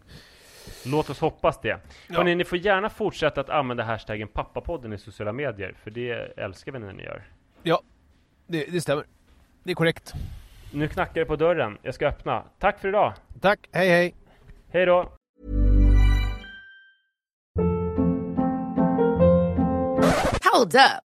[0.87, 1.81] Låt oss hoppas det.
[2.09, 6.73] Hörrni, ni får gärna fortsätta att använda hashtaggen pappapodden i sociala medier, för det älskar
[6.73, 7.23] vi när ni gör.
[7.63, 7.83] Ja,
[8.47, 9.05] det, det stämmer.
[9.65, 10.13] Det är korrekt.
[10.73, 11.79] Nu knackar det på dörren.
[11.83, 12.43] Jag ska öppna.
[12.59, 13.13] Tack för idag.
[13.41, 14.15] Tack, hej hej!
[14.73, 15.13] Hej då!
[20.53, 21.12] Hold up.